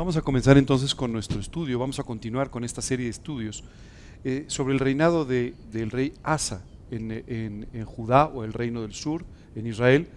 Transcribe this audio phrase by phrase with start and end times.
[0.00, 3.64] Vamos a comenzar entonces con nuestro estudio, vamos a continuar con esta serie de estudios
[4.24, 9.24] eh, sobre el reinado de, del rey Asa en, Judá o el reino del sur,
[9.56, 10.08] en Israel,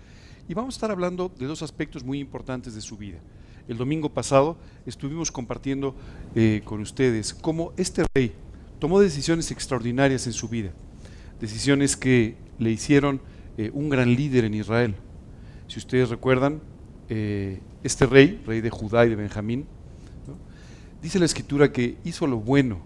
[0.48, 3.18] y vamos a estar hablando de dos aspectos muy importantes de su vida.
[3.68, 5.96] El domingo pasado estuvimos compartiendo
[6.36, 8.32] eh, con ustedes cómo este rey
[8.80, 10.72] tomó decisiones extraordinarias en su vida,
[11.42, 13.22] decisiones que le hicieron
[13.58, 14.96] eh, un gran líder en Israel.
[15.68, 16.62] Si ustedes recuerdan,
[17.84, 19.66] este rey, rey de Judá y de Benjamín,
[21.02, 22.80] dice la escritura que hizo lo bueno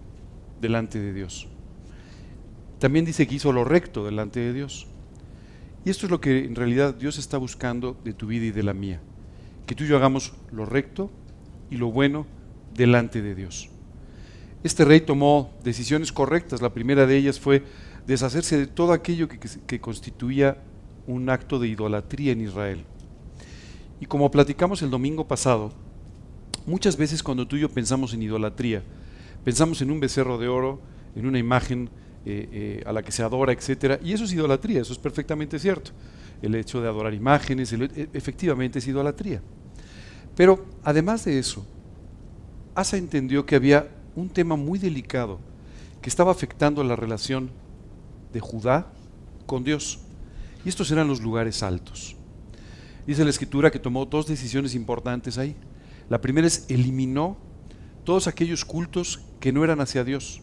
[0.60, 1.46] delante de Dios.
[2.78, 4.86] También dice que hizo lo recto delante de Dios.
[5.84, 8.62] Y esto es lo que en realidad Dios está buscando de tu vida y de
[8.62, 9.00] la mía.
[9.66, 11.10] Que tú y yo hagamos lo recto
[11.70, 12.26] y lo bueno
[12.74, 13.70] delante de Dios.
[14.64, 16.60] Este rey tomó decisiones correctas.
[16.60, 17.62] La primera de ellas fue
[18.06, 20.58] deshacerse de todo aquello que, que, que constituía
[21.06, 22.84] un acto de idolatría en Israel.
[24.00, 25.72] Y como platicamos el domingo pasado,
[26.66, 28.82] muchas veces cuando tú y yo pensamos en idolatría,
[29.44, 30.80] pensamos en un becerro de oro,
[31.16, 31.90] en una imagen
[32.24, 35.58] eh, eh, a la que se adora, etcétera, y eso es idolatría, eso es perfectamente
[35.58, 35.90] cierto.
[36.42, 39.40] El hecho de adorar imágenes, e, efectivamente es idolatría.
[40.36, 41.66] Pero además de eso,
[42.74, 45.40] Asa entendió que había un tema muy delicado
[46.00, 47.50] que estaba afectando la relación
[48.32, 48.86] de Judá
[49.46, 49.98] con Dios.
[50.64, 52.17] Y estos eran los lugares altos.
[53.08, 55.56] Dice la escritura que tomó dos decisiones importantes ahí.
[56.10, 57.38] La primera es eliminó
[58.04, 60.42] todos aquellos cultos que no eran hacia Dios.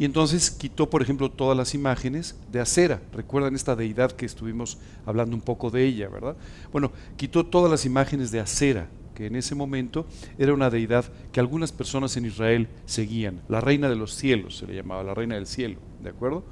[0.00, 3.00] Y entonces quitó, por ejemplo, todas las imágenes de acera.
[3.12, 6.36] Recuerdan esta deidad que estuvimos hablando un poco de ella, ¿verdad?
[6.72, 10.06] Bueno, quitó todas las imágenes de acera, que en ese momento
[10.38, 13.42] era una deidad que algunas personas en Israel seguían.
[13.48, 16.42] La reina de los cielos se le llamaba, la reina del cielo, ¿de acuerdo?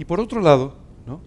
[0.00, 0.74] Y por otro lado,
[1.06, 1.20] ¿no?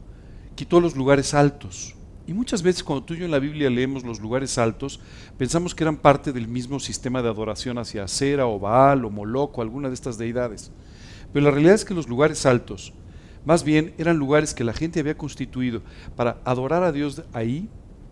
[0.55, 1.95] quitó los lugares altos.
[2.29, 4.99] Y muchas veces cuando tú y yo en la Biblia leemos los lugares altos,
[5.39, 9.57] pensamos que eran parte del mismo sistema de adoración hacia Acera o Baal o Moloch
[9.57, 10.71] o alguna de estas deidades.
[11.33, 12.93] Pero la realidad es que los lugares altos,
[13.45, 15.81] más bien eran lugares que la gente había constituido
[16.15, 17.67] para adorar a Dios ahí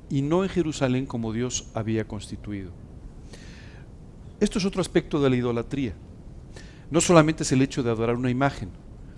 [0.09, 2.71] y no en Jerusalén como Dios había constituido.
[4.39, 5.93] Esto es otro aspecto de la idolatría.
[6.89, 8.71] No solamente es el hecho de adorar una imagen,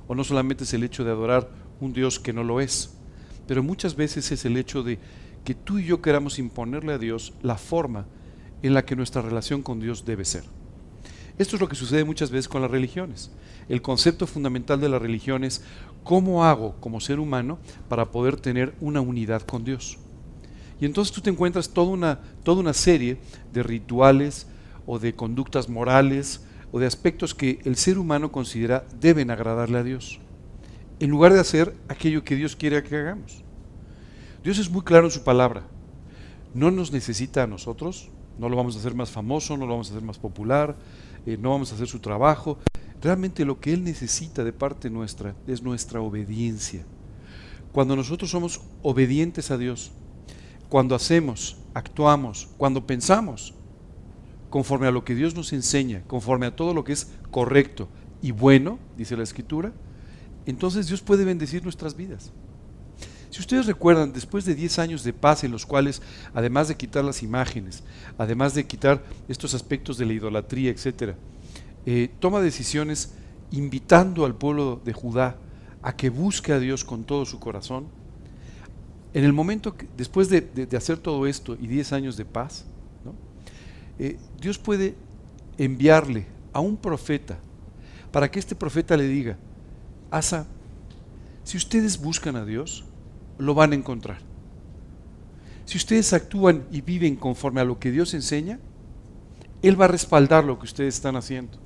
[0.10, 1.50] o no solamente es el hecho de adorar
[1.80, 2.99] un Dios que no lo es,
[3.50, 5.00] pero muchas veces es el hecho de
[5.44, 8.06] que tú y yo queramos imponerle a Dios la forma
[8.62, 10.44] en la que nuestra relación con Dios debe ser.
[11.40, 13.32] Esto es lo que sucede muchas veces con las religiones.
[13.68, 15.64] El concepto fundamental de la religión es
[16.04, 17.58] cómo hago como ser humano
[17.88, 19.98] para poder tener una unidad con Dios.
[20.80, 23.18] Y entonces tú te encuentras toda una, toda una serie
[23.52, 24.46] de rituales
[24.86, 29.84] o de conductas morales o de aspectos que el ser humano considera deben agradarle a
[29.84, 30.20] Dios,
[31.00, 33.44] en lugar de hacer aquello que Dios quiere que hagamos.
[34.44, 35.64] Dios es muy claro en su palabra.
[36.54, 39.90] No nos necesita a nosotros, no lo vamos a hacer más famoso, no lo vamos
[39.90, 40.76] a hacer más popular,
[41.26, 42.58] eh, no vamos a hacer su trabajo.
[43.02, 46.86] Realmente lo que Él necesita de parte nuestra es nuestra obediencia.
[47.72, 49.92] Cuando nosotros somos obedientes a Dios,
[50.70, 53.54] cuando hacemos, actuamos, cuando pensamos,
[54.50, 57.88] conforme a lo que Dios nos enseña, conforme a todo lo que es correcto
[58.22, 59.72] y bueno, dice la Escritura,
[60.50, 62.32] entonces Dios puede bendecir nuestras vidas.
[63.30, 66.02] Si ustedes recuerdan, después de 10 años de paz en los cuales,
[66.34, 67.84] además de quitar las imágenes,
[68.18, 71.14] además de quitar estos aspectos de la idolatría, etc.,
[71.86, 73.14] eh, toma decisiones
[73.52, 75.38] invitando al pueblo de Judá
[75.82, 77.88] a que busque a Dios con todo su corazón.
[79.14, 82.66] En el momento, que, después de, hacer todo esto y 10 años de paz,
[84.00, 84.96] eh, Dios puede
[85.58, 87.38] enviarle a un profeta
[88.12, 89.38] para que este profeta le diga,
[90.12, 90.48] Asa,
[91.44, 92.86] si ustedes buscan a Dios,
[93.38, 94.20] lo van a encontrar.
[95.66, 98.60] Si ustedes actúan y viven conforme a lo que Dios enseña,
[99.62, 101.58] Él va a respaldar lo que ustedes están haciendo.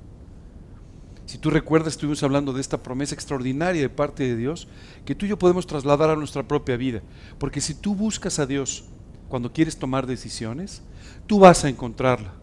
[1.26, 4.68] Si tú recuerdas, estuvimos hablando de esta promesa extraordinaria de parte de Dios
[5.06, 7.00] que tú y yo podemos trasladar a nuestra propia vida.
[7.38, 8.84] Porque si tú buscas a Dios
[9.28, 10.82] cuando quieres tomar decisiones,
[11.26, 12.34] tú vas a encontrarla.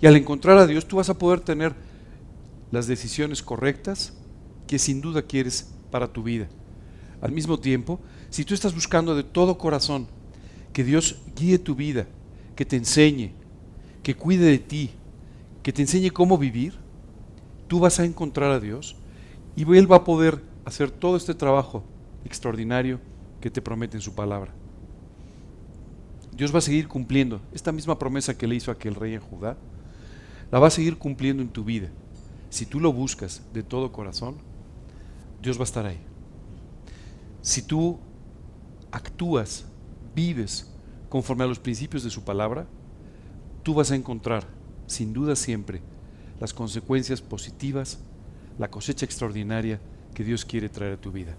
[0.00, 1.74] Y al encontrar a Dios, tú vas a poder tener
[2.70, 4.14] las decisiones correctas
[4.70, 6.46] que sin duda quieres para tu vida.
[7.20, 10.06] Al mismo tiempo, si tú estás buscando de todo corazón
[10.72, 12.06] que Dios guíe tu vida,
[12.54, 13.32] que te enseñe,
[14.04, 14.90] que cuide de ti,
[15.64, 16.74] que te enseñe cómo vivir,
[17.66, 18.94] tú vas a encontrar a Dios
[19.56, 21.82] y Él va a poder hacer todo este trabajo
[22.24, 23.00] extraordinario
[23.40, 24.54] que te promete en su palabra.
[26.30, 29.56] Dios va a seguir cumpliendo esta misma promesa que le hizo aquel rey en Judá,
[30.52, 31.88] la va a seguir cumpliendo en tu vida.
[32.50, 34.48] Si tú lo buscas de todo corazón,
[35.42, 35.98] Dios va a estar ahí.
[37.42, 37.98] Si tú
[38.90, 39.64] actúas,
[40.14, 40.70] vives
[41.08, 42.66] conforme a los principios de su palabra,
[43.62, 44.46] tú vas a encontrar
[44.86, 45.80] sin duda siempre,
[46.40, 48.00] las consecuencias positivas,
[48.58, 49.80] la cosecha extraordinaria
[50.14, 51.36] que Dios quiere traer a tu vida.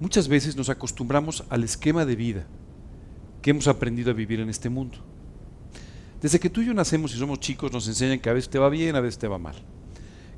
[0.00, 2.46] Muchas veces nos acostumbramos al esquema de vida
[3.40, 4.98] que hemos aprendido a vivir en este mundo.
[6.20, 8.58] Desde que tú y yo nacemos y somos chicos nos enseñan que a veces te
[8.58, 9.56] va bien, a veces te va mal,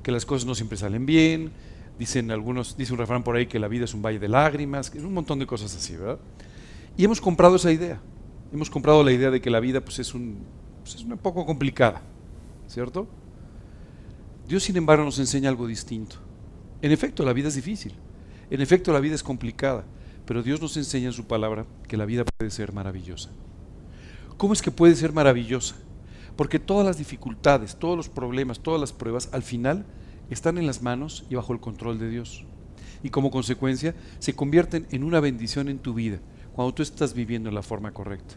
[0.03, 1.53] que las cosas no siempre salen bien,
[1.99, 4.93] dicen algunos, dice un refrán por ahí que la vida es un valle de lágrimas,
[4.95, 6.19] es un montón de cosas así, ¿verdad?
[6.97, 8.01] Y hemos comprado esa idea,
[8.53, 10.39] hemos comprado la idea de que la vida pues, es, un,
[10.83, 12.03] pues, es un poco complicada,
[12.69, 13.07] ¿cierto?
[14.47, 16.17] Dios sin embargo nos enseña algo distinto.
[16.83, 17.95] En efecto, la vida es difícil,
[18.51, 19.85] en efecto, la vida es complicada,
[20.25, 23.31] pero Dios nos enseña en su palabra que la vida puede ser maravillosa.
[24.37, 25.77] ¿Cómo es que puede ser maravillosa?
[26.37, 29.87] Porque todas las dificultades, todos los problemas, todas las pruebas, al final
[30.35, 32.45] están en las manos y bajo el control de Dios.
[33.03, 36.19] Y como consecuencia, se convierten en una bendición en tu vida
[36.55, 38.35] cuando tú estás viviendo en la forma correcta.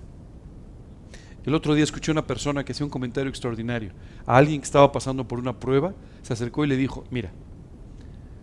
[1.46, 3.92] El otro día escuché a una persona que hacía un comentario extraordinario.
[4.26, 7.32] A alguien que estaba pasando por una prueba, se acercó y le dijo, mira,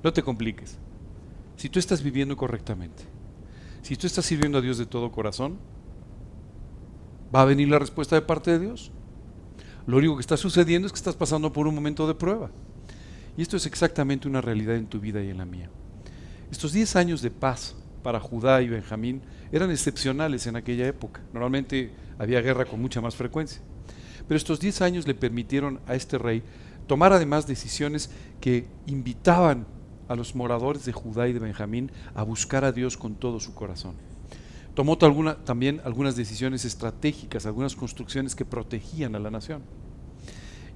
[0.02, 0.78] no te compliques.
[1.56, 3.04] Si tú estás viviendo correctamente,
[3.82, 5.58] si tú estás sirviendo a Dios de todo corazón,
[7.34, 8.90] va a venir la respuesta de parte de Dios.
[9.86, 12.50] Lo único que está sucediendo es que estás pasando por un momento de prueba.
[13.36, 15.68] Y esto es exactamente una realidad en tu vida y en la mía.
[16.50, 19.22] Estos 10 años de paz para Judá y Benjamín
[19.52, 21.20] eran excepcionales en aquella época.
[21.32, 23.60] Normalmente había guerra con mucha más frecuencia.
[24.26, 26.42] Pero estos 10 años le permitieron a este rey
[26.86, 28.10] tomar además decisiones
[28.40, 29.66] que invitaban
[30.08, 33.54] a los moradores de Judá y de Benjamín a buscar a Dios con todo su
[33.54, 33.94] corazón.
[34.74, 39.62] Tomó también algunas decisiones estratégicas, algunas construcciones que protegían a la nación.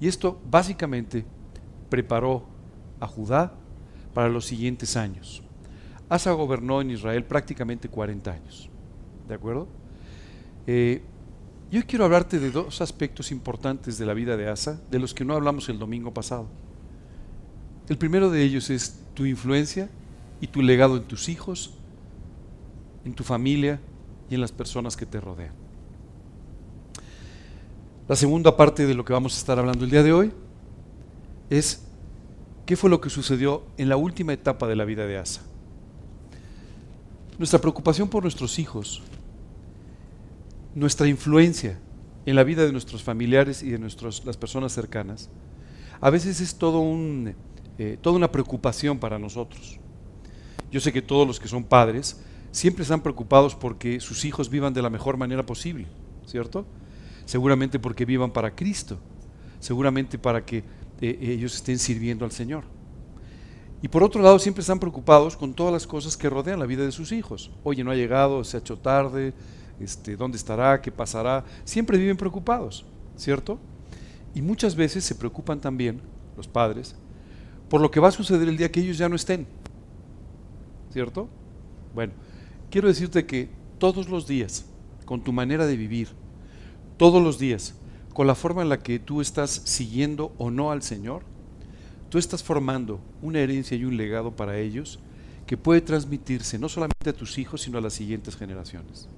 [0.01, 1.25] Y esto básicamente
[1.91, 2.45] preparó
[3.01, 3.53] a Judá
[4.15, 5.43] para los siguientes años.
[6.09, 8.71] Asa gobernó en Israel prácticamente 40 años.
[9.29, 9.69] ¿De acuerdo?
[10.67, 11.03] Eh,
[11.71, 15.25] yo quiero hablarte de dos aspectos importantes de la vida de Asa, de los que
[15.25, 16.49] no hablamos el domingo pasado.
[17.89, 19.89] El primero de ellos es tu influencia
[20.41, 21.75] y tu legado en tus hijos,
[23.05, 23.81] en tu familia
[24.29, 25.53] y en las personas que te rodean.
[28.09, 30.33] La segunda parte de lo que vamos a estar hablando el día de hoy
[31.51, 31.85] es
[32.65, 35.43] qué fue lo que sucedió en la última etapa de la vida de Asa.
[37.39, 39.03] Nuestra preocupación por nuestros hijos,
[40.75, 41.79] nuestra influencia
[42.27, 45.29] en la vida de nuestros familiares y de nuestros, las personas cercanas,
[46.01, 47.35] a veces es todo un
[47.83, 49.81] eh, toda una preocupación para nosotros.
[50.71, 52.21] Yo sé que todos los que son padres
[52.53, 55.87] siempre están preocupados porque sus hijos vivan de la mejor manera posible,
[56.27, 56.67] ¿cierto?
[57.25, 58.99] Seguramente porque vivan para Cristo,
[59.61, 60.63] seguramente para que
[61.01, 62.65] eh, ellos estén sirviendo al Señor.
[63.83, 66.85] Y por otro lado, siempre están preocupados con todas las cosas que rodean la vida
[66.85, 67.51] de sus hijos.
[67.65, 69.33] Oye, no ha llegado, se ha hecho tarde,
[69.81, 70.81] este, ¿dónde estará?
[70.83, 71.45] ¿Qué pasará?
[71.65, 72.85] Siempre viven preocupados,
[73.17, 73.59] ¿cierto?
[74.35, 76.01] Y muchas veces se preocupan también
[76.37, 76.95] los padres
[77.71, 79.47] por lo que va a suceder el día que ellos ya no estén.
[80.93, 81.29] ¿Cierto?
[81.95, 82.13] Bueno,
[82.69, 83.49] quiero decirte que
[83.79, 84.67] todos los días,
[85.05, 86.09] con tu manera de vivir,
[86.97, 87.75] todos los días,
[88.13, 91.23] con la forma en la que tú estás siguiendo o no al Señor,
[92.09, 94.99] tú estás formando una herencia y un legado para ellos
[95.47, 99.09] que puede transmitirse no solamente a tus hijos, sino a las siguientes generaciones.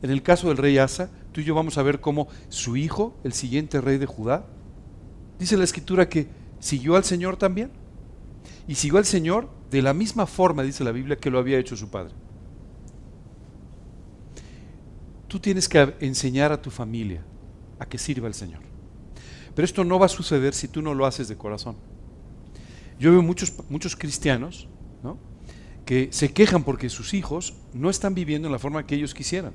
[0.00, 3.16] En el caso del rey Asa, tú y yo vamos a ver cómo su hijo,
[3.24, 4.46] el siguiente rey de Judá,
[5.38, 6.28] dice la escritura que
[6.60, 7.70] siguió al Señor también.
[8.66, 11.76] Y siguió al Señor de la misma forma, dice la Biblia, que lo había hecho
[11.76, 12.14] su padre.
[15.26, 17.22] Tú tienes que enseñar a tu familia
[17.78, 18.60] a que sirva al Señor.
[19.54, 21.76] Pero esto no va a suceder si tú no lo haces de corazón.
[22.98, 24.68] Yo veo muchos, muchos cristianos
[25.84, 29.54] que se quejan porque sus hijos no están viviendo en la forma que ellos quisieran.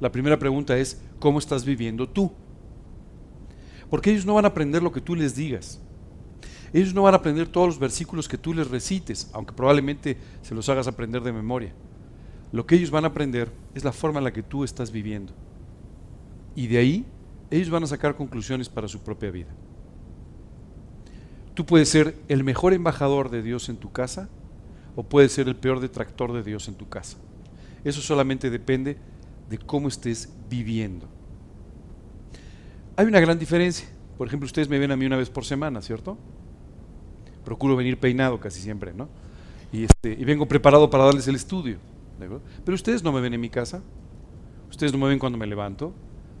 [0.00, 2.32] La primera pregunta es, ¿cómo estás viviendo tú?
[3.88, 5.80] Porque ellos no van a aprender lo que tú les digas.
[6.72, 10.56] Ellos no van a aprender todos los versículos que tú les recites, aunque probablemente se
[10.56, 11.72] los hagas aprender de memoria.
[12.50, 15.32] Lo que ellos van a aprender es la forma en la que tú estás viviendo.
[16.56, 17.06] Y de ahí
[17.50, 19.50] ellos van a sacar conclusiones para su propia vida.
[21.54, 24.28] Tú puedes ser el mejor embajador de Dios en tu casa
[24.96, 27.18] o puedes ser el peor detractor de Dios en tu casa.
[27.84, 28.96] Eso solamente depende
[29.48, 31.08] de cómo estés viviendo.
[32.96, 33.88] Hay una gran diferencia.
[34.18, 36.16] Por ejemplo, ustedes me ven a mí una vez por semana, ¿cierto?
[37.44, 39.08] Procuro venir peinado casi siempre, ¿no?
[39.72, 41.78] Y, este, vengo preparado para darles el estudio.
[42.64, 43.82] Pero ustedes no me ven en mi casa.
[44.70, 45.92] Ustedes no me ven cuando me levanto.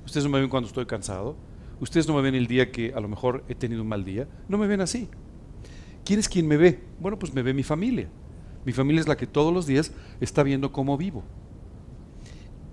[0.06, 1.36] Ustedes no me ven cuando estoy cansado.
[1.80, 4.26] Ustedes no me ven el día que a lo mejor he tenido un mal día.
[4.48, 5.08] No me ven así.
[6.04, 6.80] ¿Quién es quien me ve?
[7.00, 8.08] Bueno, pues me ve mi familia.
[8.64, 11.22] Mi familia es la que todos los días está viendo cómo vivo.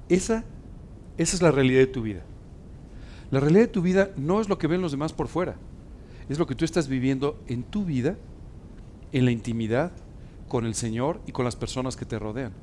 [0.07, 0.45] Esa,
[1.17, 2.23] esa es la realidad de tu vida.
[3.31, 5.55] La realidad de tu vida no es lo que ven los demás por fuera,
[6.29, 8.15] es lo que tú estás viviendo en tu vida,
[9.11, 9.91] en la intimidad,
[10.47, 12.53] con el Señor y con las personas que te rodean.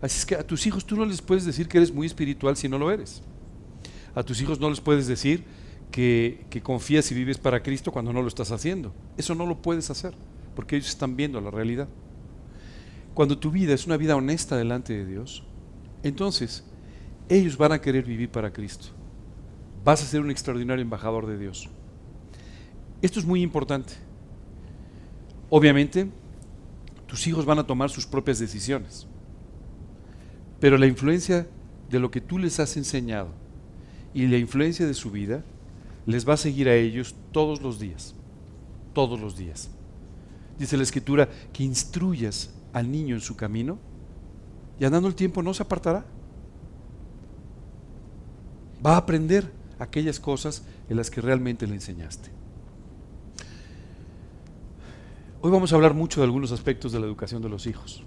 [0.00, 2.56] Así es que a tus hijos tú no les puedes decir que eres muy espiritual
[2.56, 3.22] si no lo eres.
[4.14, 5.44] A tus hijos no les puedes decir
[5.90, 8.92] que, confías y vives para Cristo cuando no lo estás haciendo.
[9.16, 10.14] Eso no lo puedes hacer,
[10.54, 11.88] porque ellos están viendo la realidad.
[13.14, 15.44] Cuando tu vida es una vida honesta delante de Dios,
[16.02, 16.64] entonces
[17.28, 18.88] ellos van a querer vivir para Cristo.
[19.84, 21.68] Vas a ser un extraordinario embajador de Dios.
[23.02, 23.94] Esto es muy importante.
[25.50, 26.10] Obviamente,
[27.06, 29.06] tus hijos van a tomar sus propias decisiones,
[30.60, 31.48] pero la influencia
[31.88, 33.30] de lo que tú les has enseñado
[34.18, 35.44] y la influencia de su vida
[36.04, 38.16] les va a seguir a ellos todos los días,
[38.92, 39.70] todos los días.
[40.58, 43.78] Dice la escritura que instruyas al niño en su camino
[44.80, 46.04] y andando el tiempo no se apartará.
[48.84, 52.30] Va a aprender aquellas cosas en las que realmente le enseñaste.
[55.40, 58.02] Hoy vamos a hablar mucho de algunos aspectos de la educación de los hijos.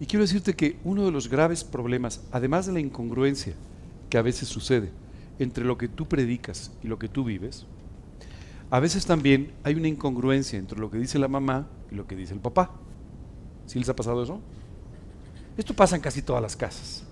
[0.00, 3.54] Y quiero decirte que uno de los graves problemas, además de la incongruencia
[4.08, 4.90] que a veces sucede
[5.38, 7.66] entre lo que tú predicas y lo que tú vives,
[8.70, 12.16] a veces también hay una incongruencia entre lo que dice la mamá y lo que
[12.16, 12.70] dice el papá.
[13.66, 14.40] ¿Sí les ha pasado eso?
[15.56, 17.04] Esto pasa en casi todas las casas.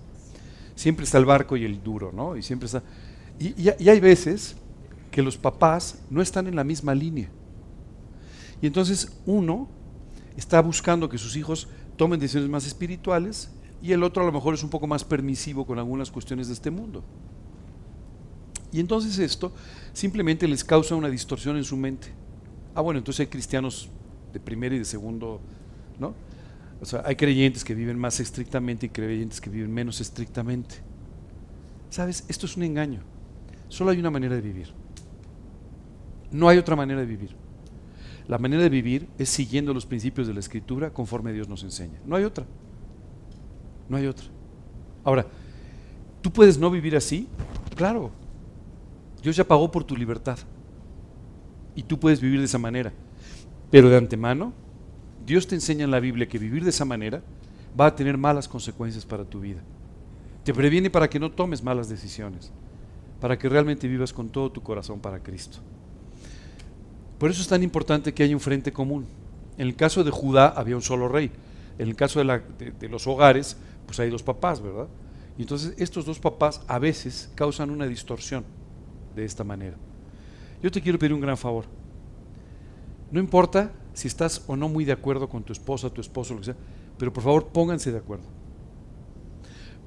[0.75, 2.37] Siempre está el barco y el duro, ¿no?
[2.37, 2.83] Y siempre está.
[3.39, 4.55] Y, hay veces
[5.11, 7.29] que los papás no están en la misma línea.
[8.61, 9.67] Y entonces uno
[10.35, 13.49] está buscando que sus hijos tomen decisiones más espirituales
[13.81, 16.53] y el otro a lo mejor es un poco más permisivo con algunas cuestiones de
[16.53, 17.03] este mundo.
[18.71, 19.51] Y entonces esto
[19.93, 22.09] simplemente les causa una distorsión en su mente.
[22.75, 23.89] Ah, bueno, entonces hay cristianos
[24.33, 25.39] de primero y de segundo,
[25.99, 26.13] ¿no?
[26.81, 30.75] O sea, hay creyentes que viven más estrictamente y creyentes que viven menos estrictamente.
[31.89, 32.25] ¿Sabes?
[32.27, 32.99] Esto es un engaño.
[33.69, 34.67] Solo hay una manera de vivir.
[36.31, 37.35] No hay otra manera de vivir.
[38.27, 41.99] La manera de vivir es siguiendo los principios de la escritura conforme Dios nos enseña.
[42.05, 42.45] No hay otra.
[43.89, 44.25] No hay otra.
[45.03, 45.25] Ahora,
[46.21, 47.27] ¿tú puedes no vivir así?
[47.75, 48.11] Claro.
[49.21, 50.37] Dios ya pagó por tu libertad.
[51.75, 52.91] Y tú puedes vivir de esa manera.
[53.69, 54.53] Pero de antemano,
[55.25, 57.21] Dios te enseña en la Biblia que vivir de esa manera
[57.79, 59.61] va a tener malas consecuencias para tu vida.
[60.43, 62.51] Te previene para que no tomes malas decisiones,
[63.19, 65.59] para que realmente vivas con todo tu corazón para Cristo.
[67.17, 69.05] Por eso es tan importante que haya un frente común.
[69.57, 71.31] En el caso de Judá había un solo rey.
[71.77, 72.41] En el caso de,
[72.79, 74.87] de los hogares, pues hay dos papás, ¿verdad?
[75.37, 78.43] Y entonces estos dos papás a veces causan una distorsión
[79.15, 79.77] de esta manera.
[80.61, 81.65] Yo te quiero pedir un gran favor.
[83.11, 86.41] No importa si estás o no muy de acuerdo con tu esposa, tu esposo, lo
[86.41, 86.55] que sea,
[86.99, 88.25] pero por favor pónganse de acuerdo.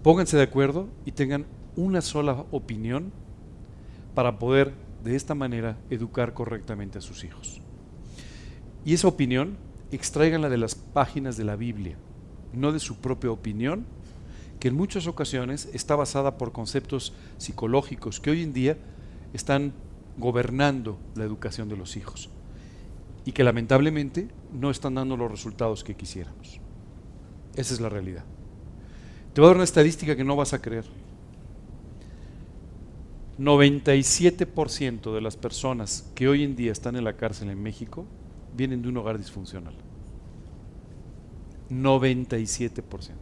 [0.03, 3.13] Pónganse de acuerdo y tengan una sola opinión
[4.15, 4.73] para poder
[5.05, 7.61] de esta manera educar correctamente a sus hijos.
[8.85, 9.59] Y esa opinión
[9.93, 11.97] extraiganla de las páginas de la Biblia,
[12.53, 13.85] no de su propia opinión,
[14.59, 18.77] que en muchas ocasiones está basada por conceptos psicológicos que hoy en día
[19.33, 19.73] están
[20.19, 22.29] gobernando la educación de los hijos
[23.25, 26.61] y que lamentablemente no están dando los resultados que quisiéramos.
[27.57, 28.25] Esa es la realidad.
[29.33, 30.85] Te voy a dar una estadística que no vas a creer.
[33.39, 38.05] 97% de las personas que hoy en día están en la cárcel en México
[38.55, 39.75] vienen de un hogar disfuncional.
[41.71, 43.15] 97%.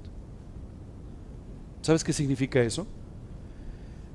[1.82, 2.86] ¿Sabes qué significa eso?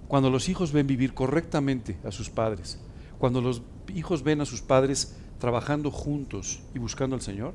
[0.07, 2.79] Cuando los hijos ven vivir correctamente a sus padres,
[3.17, 3.61] cuando los
[3.93, 7.53] hijos ven a sus padres trabajando juntos y buscando al Señor,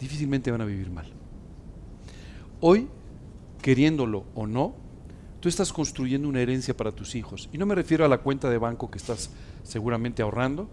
[0.00, 1.12] difícilmente van a vivir mal.
[2.60, 2.88] Hoy,
[3.60, 4.74] queriéndolo o no,
[5.40, 7.48] tú estás construyendo una herencia para tus hijos.
[7.52, 9.30] Y no me refiero a la cuenta de banco que estás
[9.62, 10.68] seguramente ahorrando,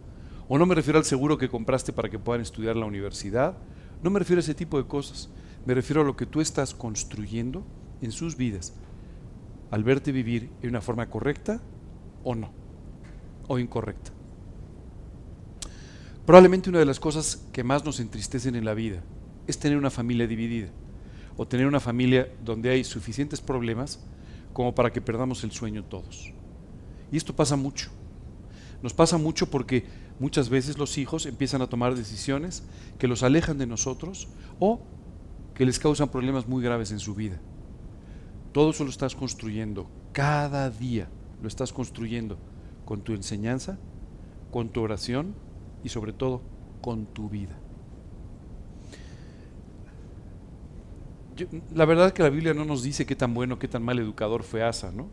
[0.48, 3.58] o no me refiero al seguro que compraste para que puedan estudiar en la universidad,
[4.02, 5.30] no me refiero a ese tipo de cosas.
[5.66, 7.66] Me refiero a lo que tú estás construyendo
[8.02, 8.74] en sus vidas
[9.72, 11.62] al verte vivir en una forma correcta
[12.24, 12.52] o no,
[13.48, 14.12] o incorrecta.
[16.26, 19.02] Probablemente una de las cosas que más nos entristecen en la vida
[19.48, 20.70] es tener una familia dividida
[21.38, 24.00] o tener una familia donde hay suficientes problemas
[24.54, 26.34] como para que perdamos el sueño todos.
[27.12, 27.90] Y esto pasa mucho.
[28.82, 29.86] Nos pasa mucho porque
[30.20, 32.64] muchas veces los hijos empiezan a tomar decisiones
[32.98, 34.28] que los alejan de nosotros
[34.60, 34.82] o
[35.54, 37.40] que les causan problemas muy graves en su vida.
[38.52, 41.10] Todo eso lo estás construyendo cada día,
[41.42, 42.38] lo estás construyendo
[42.86, 43.78] con tu enseñanza,
[44.52, 45.36] con tu oración
[45.84, 46.42] y sobre todo
[46.82, 47.58] con tu vida.
[51.74, 54.44] la verdad que la Biblia no nos dice qué tan bueno, qué tan mal educador
[54.44, 55.08] fue Asa, ¿no?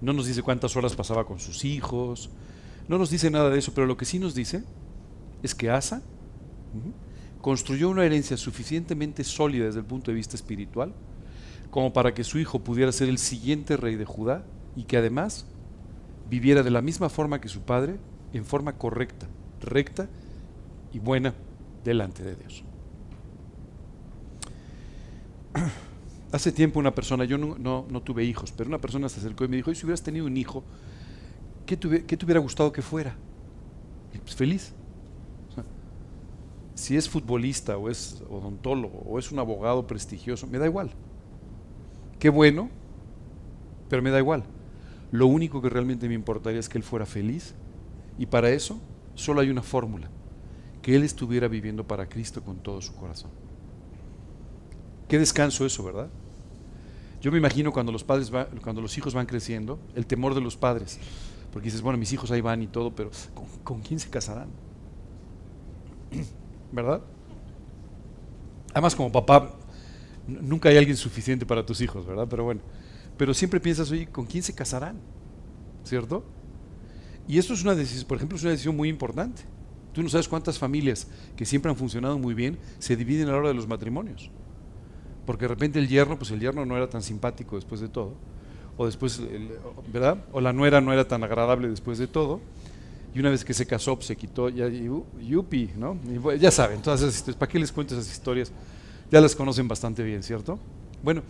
[0.00, 2.30] no nos dice cuántas horas pasaba con sus hijos,
[2.88, 4.64] no nos dice nada de eso, pero lo que sí nos dice
[5.42, 6.02] es que Asa
[7.40, 10.92] construyó una herencia suficientemente sólida desde el punto de vista espiritual
[11.70, 15.46] como para que su hijo pudiera ser el siguiente rey de Judá y que además
[16.30, 17.98] viviera de la misma forma que su padre,
[18.32, 19.26] en forma correcta,
[19.60, 20.08] recta
[20.92, 21.34] y buena
[21.84, 22.64] delante de Dios.
[26.32, 29.56] Hace tiempo una persona, yo no, tuve hijos, pero una persona se acercó y me
[29.56, 30.62] dijo, ¿y si hubieras tenido un hijo,
[31.76, 31.76] qué
[32.16, 33.14] te, hubiera gustado que fuera?
[34.22, 34.72] pues feliz.
[36.74, 40.90] si es futbolista o es odontólogo o es un abogado prestigioso, me da igual.
[42.18, 42.70] Qué bueno,
[43.88, 44.44] pero me da igual.
[45.12, 47.54] Lo único que realmente me importaría es que él fuera feliz
[48.18, 48.80] y para eso
[49.14, 50.08] solo hay una fórmula,
[50.80, 53.30] que él estuviera viviendo para Cristo con todo su corazón.
[55.06, 56.08] Qué descanso eso, ¿verdad?
[57.20, 58.30] Yo me imagino cuando los padres
[58.62, 60.98] cuando los hijos van creciendo, el temor de los padres,
[61.52, 63.10] porque dices, bueno, mis hijos ahí van y todo, pero
[63.64, 64.48] ¿con, quién se casarán?
[66.72, 67.02] ¿Verdad?
[68.72, 69.54] Además, como papá,
[70.26, 72.26] nunca hay alguien suficiente para tus hijos, ¿verdad?
[72.28, 72.60] Pero bueno,
[73.16, 74.96] pero siempre piensas, oye, ¿con quién se casarán?
[75.84, 76.24] ¿Cierto?
[77.26, 79.42] Y esto es una decisión, por ejemplo, es una decisión muy importante.
[79.92, 83.38] Tú no sabes cuántas familias que siempre han funcionado muy bien se dividen a la
[83.38, 84.30] hora de los matrimonios.
[85.26, 88.14] Porque de repente el yerno, pues el yerno no era tan simpático después de todo.
[88.78, 89.20] O después,
[89.92, 90.24] ¿verdad?
[90.32, 92.40] O la nuera no era tan agradable después de todo.
[93.14, 95.98] Y una vez que se casó, pues se quitó, ya, yupi, ¿no?
[96.36, 97.36] ya saben, todas esas historias.
[97.36, 98.52] ¿Para qué les cuento esas historias?
[99.10, 100.58] Ya las conocen bastante bien, ¿cierto?
[101.02, 101.22] Bueno,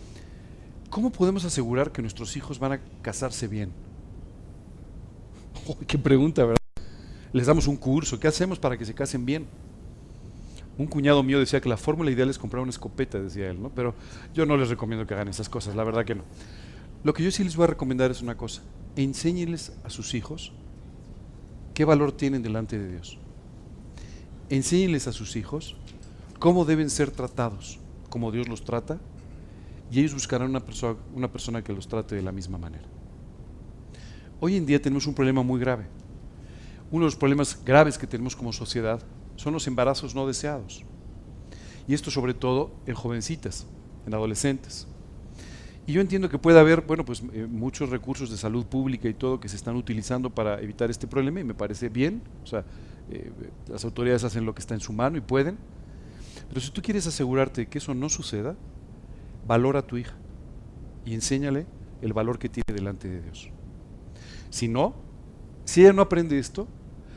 [0.89, 3.71] ¿cómo podemos asegurar que nuestros hijos van a casarse bien?
[5.87, 6.57] qué pregunta, ¿verdad?
[7.33, 9.47] Les damos un curso, ¿qué hacemos para que se casen bien?
[10.77, 13.69] Un cuñado mío decía que la fórmula ideal es comprar una escopeta, decía él, ¿no?
[13.69, 13.93] Pero
[14.33, 16.23] yo no les recomiendo que hagan esas cosas, la verdad que no.
[17.03, 18.61] Lo que yo sí les voy a recomendar es una cosa,
[18.95, 20.51] enséñenles a sus hijos
[21.73, 23.17] qué valor tienen delante de Dios.
[24.49, 25.77] Enséñenles a sus hijos
[26.39, 28.99] cómo deben ser tratados, como Dios los trata,
[29.91, 32.85] y ellos buscarán una, persona, una persona que los trate de la misma manera.
[34.41, 35.85] Hoy en día tenemos un problema muy grave.
[36.91, 39.01] Uno de los problemas graves que tenemos como sociedad
[39.35, 40.83] son los embarazos no deseados.
[41.87, 43.65] Y esto sobre todo en jovencitas,
[44.05, 44.87] en adolescentes.
[45.89, 49.15] Y yo entiendo que puede haber, bueno, pues eh, muchos recursos de salud pública y
[49.15, 52.21] todo que se están utilizando para evitar este problema y me parece bien.
[52.43, 52.63] O sea,
[53.09, 53.31] eh,
[53.67, 55.57] las autoridades hacen lo que está en su mano y pueden.
[56.47, 58.55] Pero si tú quieres asegurarte que eso no suceda,
[59.47, 60.13] valora a tu hija
[61.05, 61.65] y enséñale
[62.03, 63.49] el valor que tiene delante de Dios.
[64.51, 64.93] Si no,
[65.65, 66.67] si ella no aprende esto,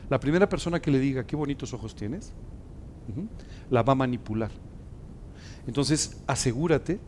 [0.09, 2.33] la primera persona que le diga qué bonitos ojos tienes,
[3.69, 4.49] la va a manipular.
[5.67, 6.99] Entonces, asegúrate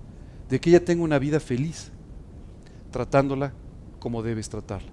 [0.49, 1.91] de que ella tenga una vida feliz,
[2.91, 3.53] tratándola
[3.99, 4.91] como debes tratarla,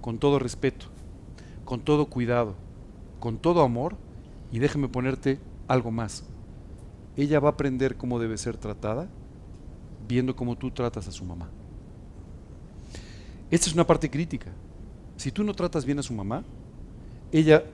[0.00, 0.86] con todo respeto,
[1.64, 2.54] con todo cuidado,
[3.20, 3.96] con todo amor,
[4.52, 6.24] y déjame ponerte algo más.
[7.16, 9.08] Ella va a aprender cómo debe ser tratada
[10.06, 11.48] viendo cómo tú tratas a su mamá.
[13.50, 14.52] Esta es una parte crítica.
[15.16, 16.44] Si tú no tratas bien a su mamá,
[17.32, 17.64] ella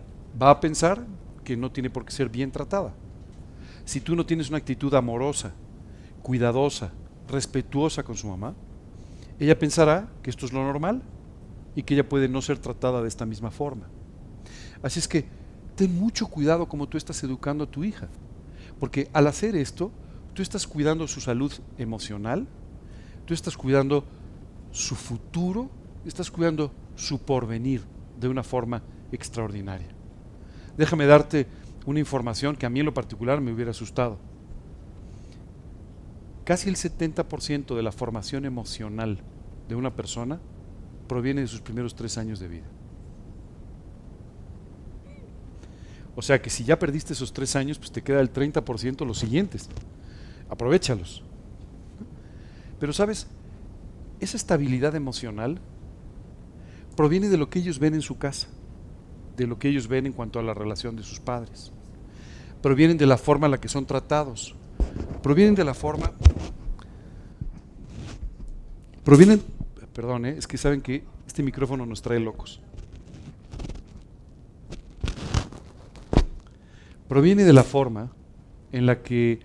[0.40, 1.04] va a pensar
[1.42, 2.92] que no tiene por qué ser bien tratada.
[3.84, 5.52] Si tú no tienes una actitud amorosa,
[6.22, 6.92] cuidadosa,
[7.28, 8.54] respetuosa con su mamá,
[9.38, 11.02] ella pensará que esto es lo normal
[11.74, 13.88] y que ella puede no ser tratada de esta misma forma.
[14.82, 15.24] Así es que
[15.76, 18.08] ten mucho cuidado como tú estás educando a tu hija,
[18.78, 19.90] porque al hacer esto,
[20.34, 22.46] tú estás cuidando su salud emocional,
[23.24, 24.04] tú estás cuidando
[24.72, 25.70] su futuro,
[26.04, 27.82] estás cuidando su porvenir
[28.18, 29.88] de una forma extraordinaria.
[30.76, 31.46] Déjame darte
[31.86, 34.18] una información que a mí en lo particular me hubiera asustado.
[36.44, 39.20] Casi el 70% de la formación emocional
[39.68, 40.40] de una persona
[41.06, 42.66] proviene de sus primeros tres años de vida.
[46.16, 49.18] O sea que si ya perdiste esos tres años, pues te queda el 30% los
[49.18, 49.68] siguientes.
[50.48, 51.22] Aprovechalos.
[52.78, 53.26] Pero sabes,
[54.20, 55.60] esa estabilidad emocional
[56.96, 58.48] proviene de lo que ellos ven en su casa,
[59.36, 61.72] de lo que ellos ven en cuanto a la relación de sus padres.
[62.60, 64.54] Provienen de la forma en la que son tratados.
[65.22, 66.12] Provienen de la forma...
[69.10, 69.42] Provienen...
[69.92, 70.36] Perdón, ¿eh?
[70.38, 72.60] es que saben que este micrófono nos trae locos.
[77.08, 78.12] proviene de la forma
[78.70, 79.40] en la que,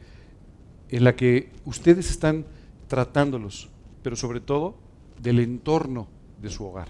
[0.89, 2.45] en la que ustedes están
[2.87, 3.69] tratándolos,
[4.03, 4.77] pero sobre todo
[5.19, 6.07] del entorno
[6.39, 6.89] de su hogar.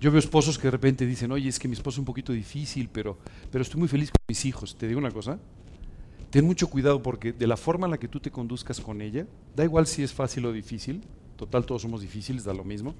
[0.00, 2.32] Yo veo esposos que de repente dicen, oye, es que mi esposo es un poquito
[2.32, 3.18] difícil, pero,
[3.50, 4.76] pero estoy muy feliz con mis hijos.
[4.76, 5.40] Te digo una cosa,
[6.32, 9.26] ten mucho cuidado porque de la forma en la que tú te conduzcas con ella,
[9.54, 11.02] da igual si es fácil o difícil,
[11.36, 12.94] total todos somos difíciles, da lo mismo,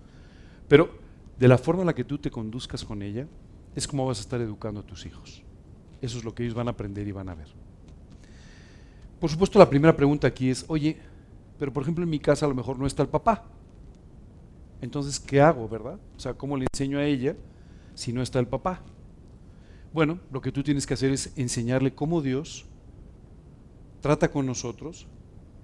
[0.68, 0.90] pero
[1.38, 3.26] de la forma en la que tú te conduzcas con ella,
[3.74, 5.42] es como vas a estar educando a tus hijos.
[6.02, 7.48] Eso es lo que ellos van a aprender y van a ver.
[9.18, 10.98] Por supuesto, la primera pregunta aquí es, oye,
[11.58, 13.46] pero por ejemplo en mi casa a lo mejor no está el papá.
[14.82, 15.98] Entonces, ¿qué hago, verdad?
[16.18, 17.34] O sea, ¿cómo le enseño a ella
[17.94, 18.82] si no está el papá?
[19.94, 22.66] Bueno, lo que tú tienes que hacer es enseñarle cómo Dios
[24.02, 25.06] trata con nosotros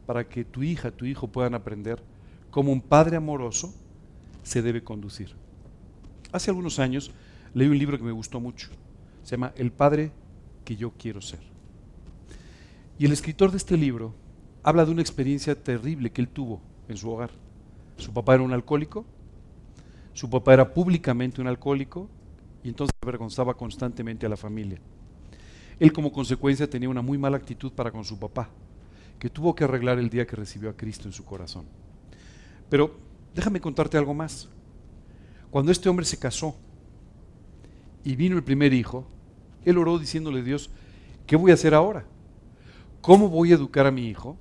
[0.06, 2.02] para que tu hija, tu hijo puedan aprender
[2.50, 3.74] cómo un padre amoroso
[4.42, 5.34] se debe conducir.
[6.32, 7.10] Hace algunos años
[7.52, 8.70] leí un libro que me gustó mucho.
[9.22, 10.12] Se llama El Padre
[10.64, 11.40] que yo quiero ser.
[12.98, 14.14] Y el escritor de este libro
[14.62, 17.30] habla de una experiencia terrible que él tuvo en su hogar.
[17.96, 19.04] Su papá era un alcohólico,
[20.14, 22.08] su papá era públicamente un alcohólico
[22.62, 24.80] y entonces avergonzaba constantemente a la familia.
[25.80, 28.48] Él como consecuencia tenía una muy mala actitud para con su papá,
[29.18, 31.66] que tuvo que arreglar el día que recibió a Cristo en su corazón.
[32.68, 32.96] Pero
[33.34, 34.48] déjame contarte algo más.
[35.50, 36.56] Cuando este hombre se casó
[38.04, 39.06] y vino el primer hijo,
[39.64, 40.70] él oró diciéndole a Dios,
[41.26, 42.04] ¿qué voy a hacer ahora?
[43.00, 44.36] ¿Cómo voy a educar a mi hijo?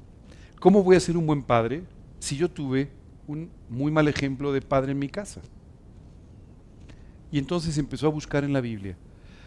[0.59, 1.83] ¿Cómo voy a ser un buen padre
[2.19, 2.89] si yo tuve
[3.27, 5.41] un muy mal ejemplo de padre en mi casa?
[7.31, 8.97] Y entonces empezó a buscar en la Biblia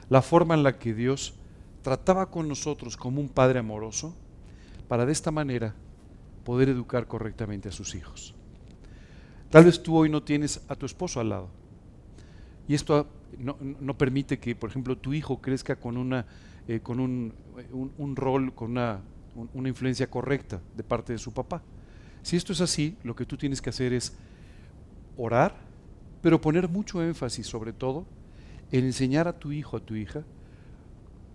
[0.09, 1.35] la forma en la que Dios
[1.83, 4.15] trataba con nosotros como un padre amoroso
[4.89, 5.75] para de esta manera
[6.45, 8.35] poder educar correctamente a sus hijos.
[9.51, 11.49] Tal vez tú hoy no tienes a tu esposo al lado.
[12.69, 16.27] Y esto no, permite que, por ejemplo, tu hijo crezca con, una,
[16.69, 17.33] eh, con un,
[17.99, 19.01] un, rol, con una,
[19.55, 21.63] una influencia correcta de parte de su papá.
[22.23, 24.17] Si esto es así, lo que tú tienes que hacer es
[25.17, 25.57] orar,
[26.23, 28.07] pero poner mucho énfasis sobre todo
[28.71, 30.23] en enseñar a tu hijo, a tu hija,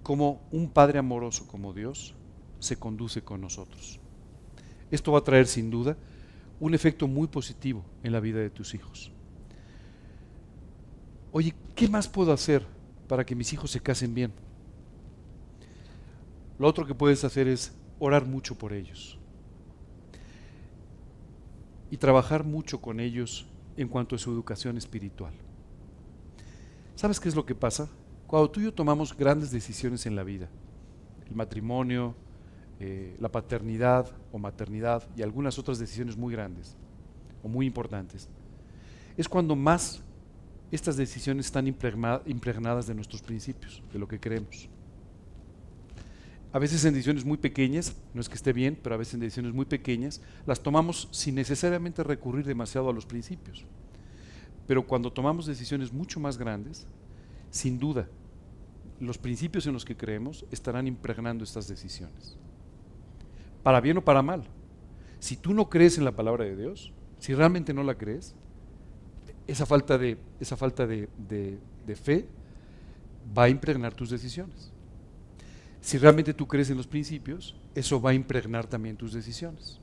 [0.06, 2.14] cómo un padre amoroso como Dios
[2.60, 4.00] se conduce con nosotros.
[4.92, 5.98] Esto va a traer sin duda
[6.60, 9.12] un efecto muy positivo en la vida de tus hijos.
[11.32, 12.68] Oye, ¿qué más puedo hacer
[13.08, 14.32] para que mis hijos se casen bien?
[16.60, 19.18] Lo otro que puedes hacer es orar mucho por ellos
[21.90, 25.34] y trabajar mucho con ellos en cuanto a su educación espiritual.
[26.94, 27.90] ¿Sabes qué es lo que pasa?
[28.36, 30.50] Cuando tú y yo tomamos grandes decisiones en la vida,
[31.26, 32.14] el matrimonio,
[32.82, 36.76] eh, la paternidad o maternidad y algunas otras decisiones muy grandes
[37.44, 38.28] o muy importantes,
[39.16, 40.04] es cuando más
[40.70, 44.68] estas decisiones están impregnadas de nuestros principios, de lo que creemos.
[46.52, 49.22] A veces en decisiones muy pequeñas, no es que esté bien, pero a veces en
[49.22, 53.64] decisiones muy pequeñas, las tomamos sin necesariamente recurrir demasiado a los principios.
[54.68, 56.86] Pero cuando tomamos decisiones mucho más grandes,
[57.50, 58.10] sin duda,
[59.00, 62.38] los principios en los que creemos estarán impregnando estas decisiones
[63.66, 64.44] para bien o para mal.
[65.18, 68.36] Si tú no crees en la palabra de Dios, si realmente no la crees,
[69.48, 71.10] esa falta de, esa falta de,
[71.96, 72.28] fe
[73.36, 74.72] va a impregnar tus decisiones.
[75.82, 79.80] Si realmente tú crees en los principios, eso va a impregnar también tus decisiones.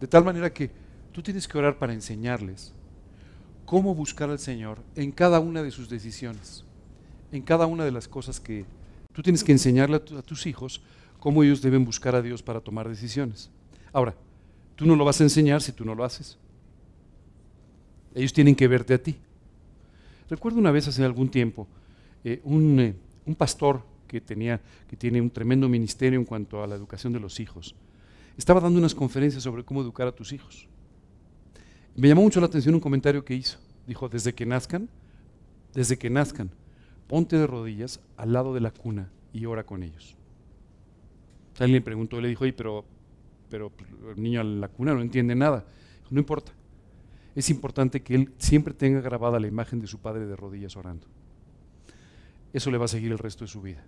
[0.00, 0.72] De tal manera que
[1.12, 2.72] tú tienes que orar para enseñarles
[3.64, 6.64] cómo buscar al Señor en cada una de sus decisiones,
[7.34, 8.64] en cada una de las cosas que
[9.12, 10.80] tú tienes que enseñarle a, tus hijos
[11.18, 13.50] cómo ellos deben buscar a Dios para tomar decisiones.
[13.92, 14.14] Ahora,
[14.76, 16.38] tú no lo vas a enseñar si tú no lo haces.
[18.14, 19.16] Ellos tienen que verte a ti.
[20.30, 21.66] Recuerdo una vez hace algún tiempo,
[22.22, 22.94] eh, un, eh,
[23.26, 27.20] un, pastor que, tenía, que tiene un tremendo ministerio en cuanto a la educación de
[27.20, 27.74] los hijos,
[28.38, 30.68] estaba dando unas conferencias sobre cómo educar a tus hijos.
[31.96, 33.58] Me llamó mucho la atención un comentario que hizo.
[33.88, 34.88] Dijo, desde que nazcan,
[35.74, 36.50] desde que nazcan,
[37.06, 40.16] ponte de rodillas al lado de la cuna y ora con ellos.
[41.58, 42.84] Alguien le preguntó, le dijo, oye, pero,
[43.48, 45.64] pero pues, el niño en la cuna no entiende nada.
[46.10, 46.52] No importa.
[47.34, 51.06] Es importante que él siempre tenga grabada la imagen de su padre de rodillas orando.
[52.52, 53.84] Eso le va a seguir el resto de su vida.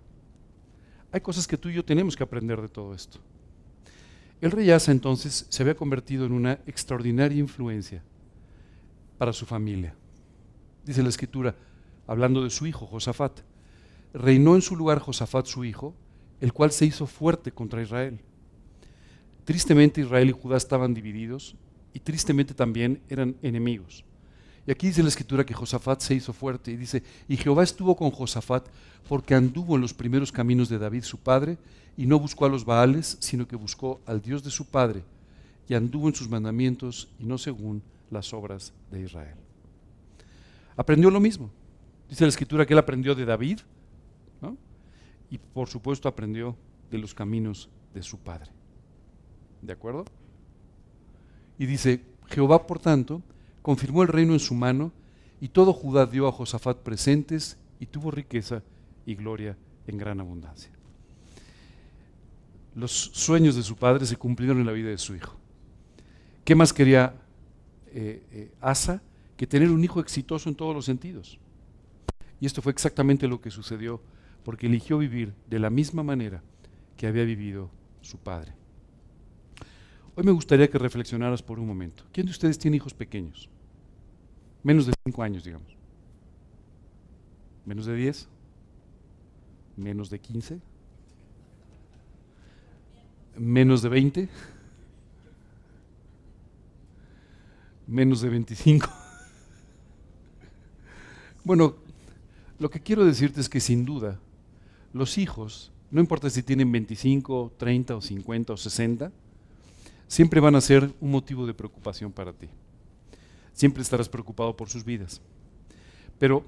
[1.11, 3.19] Hay cosas que tú y yo tenemos que aprender de todo esto.
[4.41, 8.03] El rey Asa entonces se había convertido en una extraordinaria influencia
[9.17, 9.95] para su familia.
[10.85, 11.55] Dice la escritura,
[12.07, 13.41] hablando de su hijo Josafat,
[14.13, 15.93] reinó en su lugar Josafat su hijo,
[16.41, 18.19] el cual se hizo fuerte contra Israel.
[19.45, 21.55] Tristemente Israel y Judá estaban divididos
[21.93, 24.03] y tristemente también eran enemigos.
[24.65, 27.95] Y aquí dice la escritura que Josafat se hizo fuerte y dice, y Jehová estuvo
[27.95, 28.67] con Josafat
[29.07, 31.57] porque anduvo en los primeros caminos de David su padre
[31.95, 35.03] y no buscó a los Baales, sino que buscó al Dios de su padre
[35.69, 39.35] y anduvo en sus mandamientos y no según las obras de Israel.
[40.75, 41.49] Aprendió lo mismo.
[42.09, 43.59] Dice la escritura que él aprendió de David,
[45.29, 46.55] y por supuesto aprendió
[46.89, 48.49] de los caminos de su padre.
[49.61, 50.05] ¿De acuerdo?
[51.59, 53.21] Y dice, Jehová, por tanto,
[53.61, 54.91] confirmó el reino en su mano,
[55.41, 58.63] y todo Judá dio a Josafat presentes, y tuvo riqueza
[59.05, 60.71] y gloria en gran abundancia.
[62.75, 65.35] Los sueños de su padre se cumplieron en la vida de su hijo.
[66.45, 67.13] ¿Qué más quería
[67.87, 69.01] eh, eh, Asa
[69.35, 71.39] que tener un hijo exitoso en todos los sentidos?
[72.39, 74.01] Y esto fue exactamente lo que sucedió,
[74.43, 76.43] porque eligió vivir de la misma manera
[76.95, 77.69] que había vivido
[78.01, 78.53] su padre.
[80.15, 82.03] Hoy me gustaría que reflexionaras por un momento.
[82.11, 83.49] ¿Quién de ustedes tiene hijos pequeños?
[84.63, 85.77] Menos de 5 años, digamos.
[87.65, 88.27] ¿Menos de 10?
[89.75, 90.59] ¿Menos de 15?
[93.37, 94.29] ¿Menos de 20?
[97.87, 98.89] ¿Menos de 25?
[101.43, 101.77] Bueno,
[102.59, 104.19] lo que quiero decirte es que sin duda
[104.93, 109.11] los hijos, no importa si tienen 25, 30 o 50 o 60,
[110.07, 112.47] siempre van a ser un motivo de preocupación para ti.
[113.53, 115.21] Siempre estarás preocupado por sus vidas.
[116.19, 116.43] Pero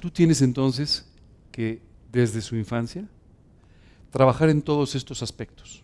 [0.00, 1.06] tú tienes entonces
[1.50, 1.80] que
[2.12, 3.08] desde su infancia
[4.10, 5.82] trabajar en todos estos aspectos.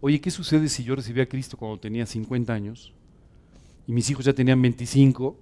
[0.00, 2.92] Oye, ¿qué sucede si yo recibí a Cristo cuando tenía 50 años
[3.86, 5.36] y mis hijos ya tenían 25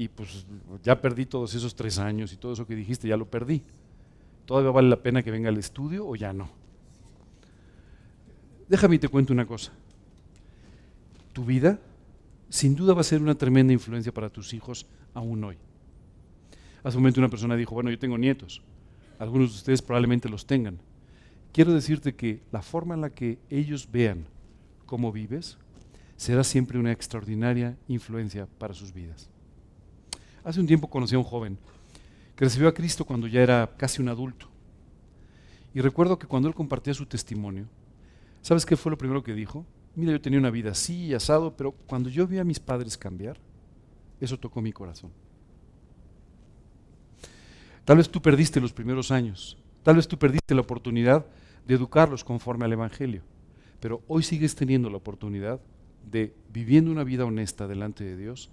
[0.00, 0.46] y pues
[0.82, 3.62] ya perdí todos esos tres años y todo eso que dijiste, ya lo perdí?
[4.46, 6.48] ¿Todavía vale la pena que venga al estudio o ya no?
[8.66, 9.72] Déjame y te cuento una cosa.
[11.34, 11.78] Tu vida
[12.48, 15.58] sin duda va a ser una tremenda influencia para tus hijos aún hoy.
[16.82, 18.62] Hace un momento una persona dijo, bueno, yo tengo nietos.
[19.18, 20.78] Algunos de ustedes probablemente los tengan.
[21.52, 24.24] Quiero decirte que la forma en la que ellos vean
[24.86, 25.58] cómo vives
[26.16, 29.29] será siempre una extraordinaria influencia para sus vidas.
[30.44, 31.58] Hace un tiempo conocí a un joven
[32.36, 34.46] que recibió a Cristo cuando ya era casi un adulto.
[35.74, 37.66] Y recuerdo que cuando él compartía su testimonio,
[38.42, 39.66] ¿Sabes qué fue lo primero que dijo?
[39.94, 43.38] Mira, yo tenía una vida así, asado, pero cuando yo vi a mis padres cambiar,
[44.20, 45.10] eso tocó mi corazón.
[47.84, 51.26] Tal vez tú perdiste los primeros años, tal vez tú perdiste la oportunidad
[51.66, 53.22] de educarlos conforme al Evangelio,
[53.80, 55.60] pero hoy sigues teniendo la oportunidad
[56.10, 58.50] de, viviendo una vida honesta delante de Dios,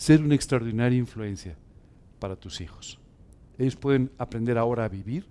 [0.00, 1.58] ser una extraordinaria influencia
[2.18, 2.98] para tus hijos.
[3.58, 5.26] Ellos pueden aprender ahora a vivir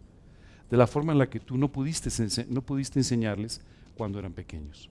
[0.70, 2.12] de la forma en la que tú no pudiste,
[3.00, 3.62] enseñarles
[3.96, 4.88] cuando eran pequeños.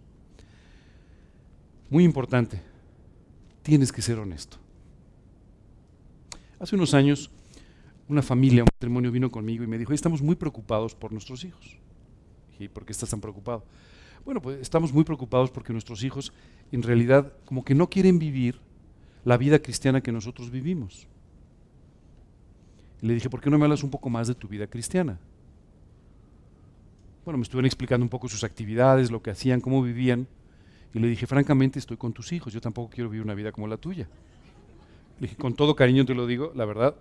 [1.91, 2.61] Muy importante,
[3.63, 4.57] tienes que ser honesto.
[6.59, 7.31] Hace unos años,
[8.09, 11.79] una familia, un matrimonio vino conmigo y me dijo, estamos muy preocupados por nuestros hijos.
[12.59, 13.65] ¿Y por qué estás tan preocupado?
[14.25, 16.33] Bueno, pues estamos muy preocupados porque nuestros hijos
[16.73, 18.67] en realidad como que no quieren vivir
[19.25, 21.07] la vida cristiana que nosotros vivimos.
[23.01, 25.19] Y le dije, ¿por qué no me hablas un poco más de tu vida cristiana?
[27.25, 30.27] Bueno, me estuvieron explicando un poco sus actividades, lo que hacían, cómo vivían.
[30.95, 33.69] Y le dije, francamente, estoy con tus hijos, yo tampoco quiero vivir una vida como
[33.69, 34.09] la tuya.
[35.21, 36.97] Le dije, con todo cariño te lo digo, la verdad,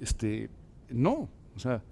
[0.00, 0.50] este,
[0.90, 1.82] no, o sea,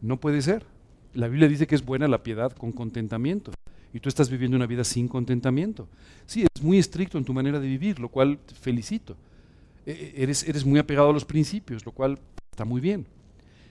[0.00, 0.66] no puede ser.
[1.14, 3.52] La Biblia dice que es buena la piedad con contentamiento.
[3.94, 5.88] Y tú estás viviendo una vida sin contentamiento.
[6.26, 9.16] Sí, eres muy estricto en tu manera de vivir, lo cual te felicito.
[9.86, 12.18] E, e, eres, eres muy apegado a los principios, lo cual
[12.50, 13.06] está muy bien.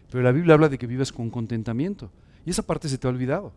[0.10, 2.10] Pero la Biblia habla de que vivas con contentamiento.
[2.46, 3.52] Y esa parte se te ha olvidado.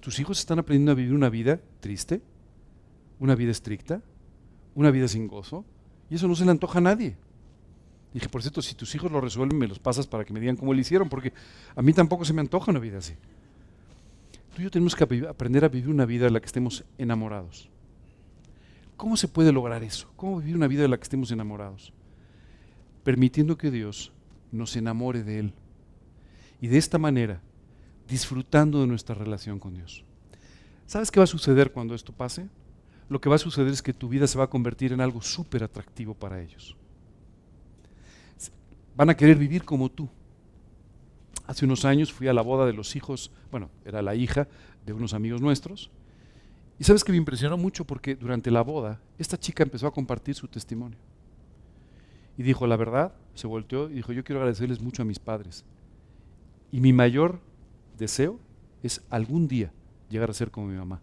[0.00, 2.20] Tus hijos están aprendiendo a vivir una vida triste,
[3.20, 4.02] una vida estricta,
[4.74, 5.64] una vida sin gozo,
[6.08, 7.16] y eso no se le antoja a nadie.
[8.12, 10.56] Dije, por cierto, si tus hijos lo resuelven, me los pasas para que me digan
[10.56, 11.32] cómo lo hicieron, porque
[11.76, 13.14] a mí tampoco se me antoja una vida así.
[14.54, 17.70] Tú y yo tenemos que aprender a vivir una vida en la que estemos enamorados.
[18.96, 20.10] ¿Cómo se puede lograr eso?
[20.16, 21.92] ¿Cómo vivir una vida en la que estemos enamorados?
[23.02, 24.12] Permitiendo que Dios
[24.52, 25.54] nos enamore de Él.
[26.60, 27.40] Y de esta manera
[28.10, 30.04] disfrutando de nuestra relación con Dios.
[30.86, 32.48] ¿Sabes qué va a suceder cuando esto pase?
[33.08, 35.22] Lo que va a suceder es que tu vida se va a convertir en algo
[35.22, 36.76] súper atractivo para ellos.
[38.96, 40.08] Van a querer vivir como tú.
[41.50, 44.46] Hace unos años fui a la boda de los hijos, bueno, era la hija
[44.86, 45.90] de unos amigos nuestros,
[46.78, 50.36] y sabes que me impresionó mucho porque durante la boda esta chica empezó a compartir
[50.36, 50.96] su testimonio.
[52.38, 55.64] Y dijo, la verdad, se volteó y dijo, yo quiero agradecerles mucho a mis padres.
[56.70, 57.40] Y mi mayor
[57.98, 58.38] deseo
[58.84, 59.72] es algún día
[60.08, 61.00] llegar a ser como mi mamá.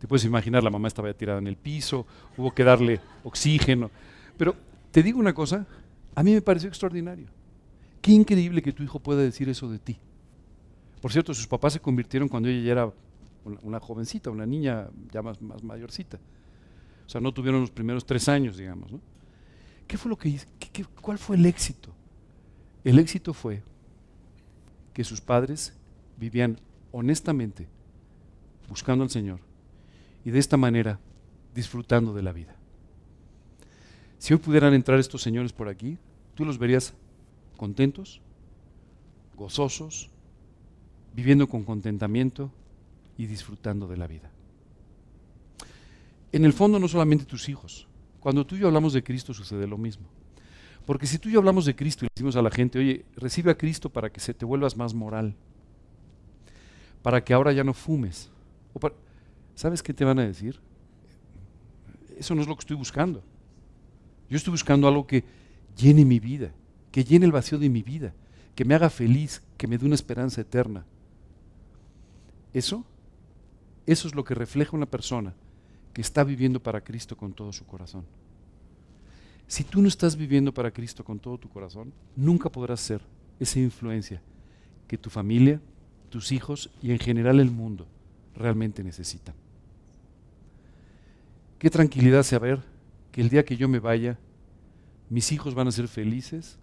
[0.00, 3.88] Te puedes imaginar, la mamá estaba tirada en el piso, hubo que darle oxígeno.
[4.36, 4.56] Pero
[4.90, 5.64] te digo una cosa,
[6.16, 7.28] a mí me pareció extraordinario.
[8.02, 9.96] Qué increíble que tu hijo pueda decir eso de ti.
[11.00, 12.92] Por cierto, sus papás se convirtieron cuando ella ya era
[13.62, 16.18] una, jovencita, una niña ya más, mayorcita.
[17.06, 18.90] O sea, no tuvieron los primeros tres años, digamos.
[19.86, 21.94] ¿Qué fue lo que, qué, ¿Cuál fue el éxito?
[22.84, 23.62] El éxito fue
[24.92, 25.72] que sus padres
[26.18, 26.58] vivían
[26.90, 27.68] honestamente
[28.68, 29.40] buscando al Señor
[30.24, 30.98] y de esta manera
[31.54, 32.56] disfrutando de la vida.
[34.18, 35.98] Si hoy pudieran entrar estos señores por aquí,
[36.34, 36.94] tú los verías
[37.62, 38.20] contentos,
[39.36, 40.10] gozosos,
[41.14, 42.50] viviendo con contentamiento
[43.16, 44.32] y disfrutando de la vida.
[46.32, 47.86] En el fondo no solamente tus hijos.
[48.18, 50.08] Cuando tú y yo hablamos de Cristo sucede lo mismo.
[50.84, 53.04] Porque si tú y yo hablamos de Cristo y le decimos a la gente, oye,
[53.14, 55.36] recibe a Cristo para que se te vuelvas más moral,
[57.00, 58.28] para que ahora ya no fumes.
[59.54, 60.58] ¿Sabes qué te van a decir?
[62.18, 63.22] Eso no es lo que estoy buscando.
[64.28, 65.22] Yo estoy buscando algo que
[65.76, 66.50] llene mi vida,
[66.92, 68.14] que llene el vacío de mi vida,
[68.54, 70.84] que me haga feliz, que me dé una esperanza eterna.
[72.52, 72.84] Eso,
[73.86, 75.34] eso es lo que refleja una persona
[75.92, 78.04] que está viviendo para Cristo con todo su corazón.
[79.46, 83.00] Si tú no estás viviendo para Cristo con todo tu corazón, nunca podrás ser
[83.40, 84.22] esa influencia
[84.86, 85.60] que tu familia,
[86.10, 87.86] tus hijos y en general el mundo
[88.34, 89.34] realmente necesitan.
[91.58, 92.60] Qué tranquilidad saber
[93.10, 94.18] que el día que yo me vaya,
[95.10, 96.58] mis hijos van a ser felices,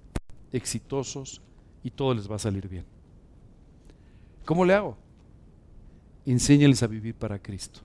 [0.52, 1.42] exitosos
[1.84, 2.86] y todo les va a salir bien.
[4.46, 4.98] ¿Cómo le hago?
[6.26, 7.82] Enséñales a vivir para Cristo,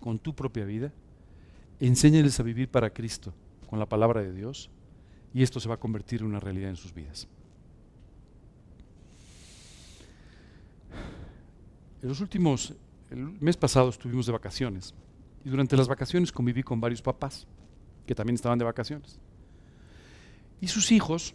[0.00, 0.92] con tu propia vida.
[1.80, 3.32] Enséñales a vivir para Cristo
[3.68, 4.70] con la palabra de Dios
[5.32, 7.26] y esto se va a convertir en una realidad en sus vidas.
[12.02, 12.74] En los últimos,
[13.10, 14.94] el mes pasado estuvimos de vacaciones
[15.44, 17.46] y durante las vacaciones conviví con varios papás
[18.06, 19.18] que también estaban de vacaciones.
[20.60, 21.34] Y sus hijos,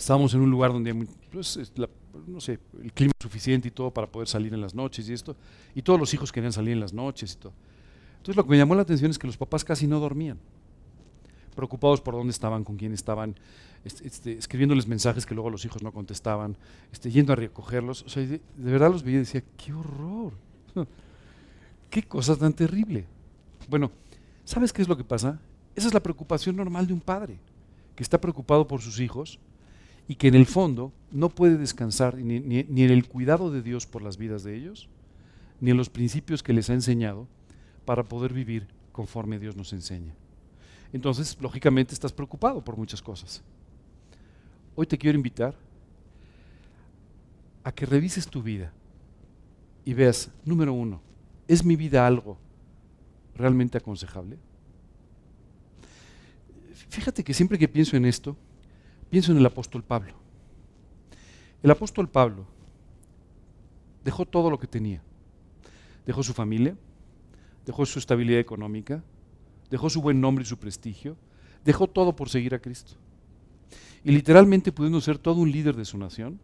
[0.00, 1.58] estábamos en un lugar donde hay pues,
[2.26, 5.36] no sé, el clima suficiente y todo para poder salir en las noches y esto,
[5.74, 7.52] y todos los hijos querían salir en las noches y todo.
[8.12, 10.38] Entonces lo que me llamó la atención es que los papás casi no dormían
[11.54, 13.34] preocupados por dónde estaban, con quién estaban,
[13.84, 16.56] este, este, escribiéndoles mensajes que luego los hijos no contestaban,
[16.92, 18.02] este, yendo a recogerlos.
[18.04, 20.32] O sea, de, verdad los veía y decía, qué horror,
[21.90, 23.04] qué cosa tan terrible.
[23.68, 23.90] Bueno,
[24.44, 25.38] ¿sabes qué es lo que pasa?
[25.74, 27.38] Esa es la preocupación normal de un padre,
[27.94, 29.38] que está preocupado por sus hijos
[30.10, 34.02] y que en el fondo no puede descansar ni, en el cuidado de Dios por
[34.02, 34.88] las vidas de ellos,
[35.60, 37.28] ni en los principios que les ha enseñado
[37.84, 40.14] para poder vivir conforme Dios nos enseña
[40.92, 43.42] entonces lógicamente estás preocupado por muchas cosas.
[44.74, 45.54] Hoy te quiero invitar
[47.62, 48.72] a que revises tu vida
[49.84, 51.00] y veas, número uno,
[51.46, 52.38] ¿es mi vida algo
[53.34, 54.38] realmente aconsejable?
[56.88, 58.36] Fíjate que siempre que pienso en esto,
[59.10, 60.14] pienso en el apóstol Pablo.
[61.62, 62.46] El apóstol Pablo
[64.04, 65.02] dejó todo lo que tenía.
[66.06, 66.76] Dejó su familia,
[67.66, 69.02] dejó su estabilidad económica,
[69.70, 71.16] dejó su buen nombre y su prestigio,
[71.64, 72.94] dejó todo por seguir a Cristo.
[74.02, 76.40] Y literalmente, pudiendo ser todo un líder de su nación,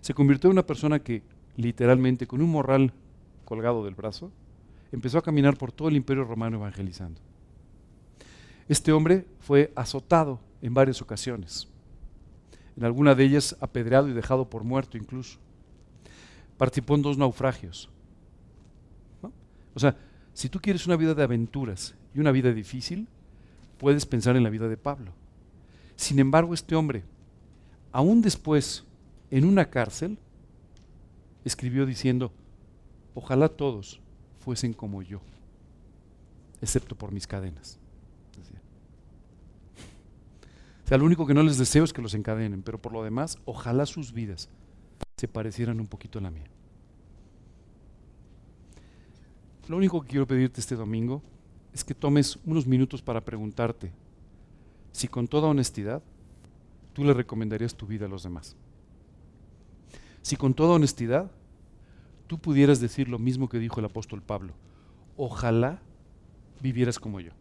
[0.00, 1.22] se convirtió en una persona que,
[1.56, 2.92] literalmente, con un morral
[3.44, 4.32] colgado del brazo,
[4.92, 7.20] empezó a caminar por todo el imperio romano evangelizando.
[8.68, 11.68] Este hombre fue azotado en varias ocasiones,
[12.76, 15.38] en alguna de ellas apedreado y dejado por muerto incluso.
[16.58, 17.88] Participó en dos naufragios.
[19.74, 19.96] O sea,
[20.32, 23.08] si tú quieres una vida de aventuras y una vida difícil,
[23.78, 25.12] puedes pensar en la vida de Pablo.
[25.96, 27.04] Sin embargo, este hombre,
[27.92, 28.84] aún después,
[29.30, 30.18] en una cárcel,
[31.44, 32.32] escribió diciendo,
[33.14, 34.00] ojalá todos
[34.40, 35.20] fuesen como yo,
[36.60, 37.78] excepto por mis cadenas.
[40.86, 43.02] O sea, lo único que no les deseo es que los encadenen, pero por lo
[43.02, 44.48] demás, ojalá sus vidas
[45.16, 46.46] se parecieran un poquito a la mía.
[49.66, 51.24] Lo único que quiero pedirte este domingo
[51.74, 53.90] es que tomes unos minutos para preguntarte
[54.92, 56.04] si con toda honestidad
[56.92, 58.54] tú le recomendarías tu vida a los demás.
[60.22, 61.32] Si con toda honestidad
[62.28, 64.52] tú pudieras decir lo mismo que dijo el apóstol Pablo,
[65.16, 65.80] ojalá
[66.60, 67.32] vivieras como yo.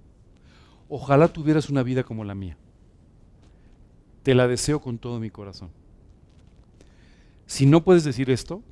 [0.89, 2.57] Ojalá tuvieras una vida como la mía.
[4.25, 5.69] Te la deseo con todo mi corazón.
[7.45, 8.63] Si no puedes decir esto,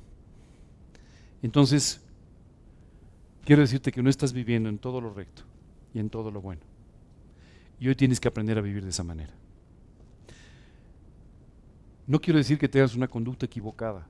[1.42, 2.02] entonces
[3.44, 5.44] quiero decirte que no estás viviendo en todo lo recto
[5.94, 6.62] y en todo lo bueno.
[7.78, 9.32] Y hoy tienes que aprender a vivir de esa manera.
[12.08, 14.08] No quiero decir que tengas una conducta equivocada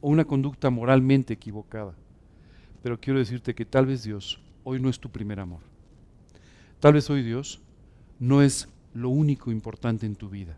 [0.00, 1.94] o una conducta moralmente equivocada,
[2.82, 5.60] pero quiero decirte que tal vez Dios hoy no es tu primer amor.
[6.80, 7.60] Tal vez hoy Dios
[8.18, 10.56] no es lo único importante en tu vida.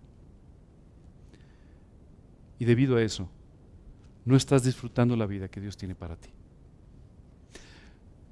[2.58, 3.28] Y debido a eso,
[4.24, 6.30] no estás disfrutando la vida que Dios tiene para ti.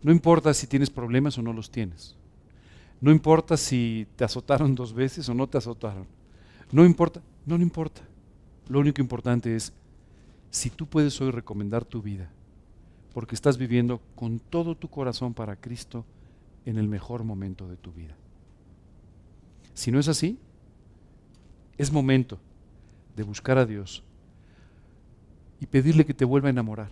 [0.02, 2.16] No importa si tienes problemas o no los tienes.
[3.00, 6.06] No importa si te azotaron dos veces o no te azotaron.
[6.70, 8.02] No importa, no, no importa.
[8.68, 9.72] Lo único importante es
[10.50, 12.30] si tú puedes hoy recomendar tu vida
[13.12, 16.04] porque estás viviendo con todo tu corazón para Cristo
[16.64, 18.14] en el mejor momento de tu vida.
[19.76, 20.38] Si no es así,
[21.76, 22.40] es momento
[23.14, 24.02] de buscar a Dios
[25.60, 26.88] y pedirle que te vuelva a enamorar,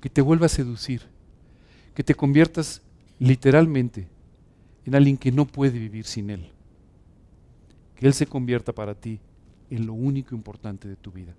[0.00, 1.02] que te vuelva a seducir,
[1.94, 2.82] que te conviertas
[3.20, 4.08] literalmente
[4.84, 6.50] en alguien que no puede vivir sin Él.
[7.94, 9.20] Que Él se convierta para ti
[9.70, 11.36] en lo único importante de tu vida.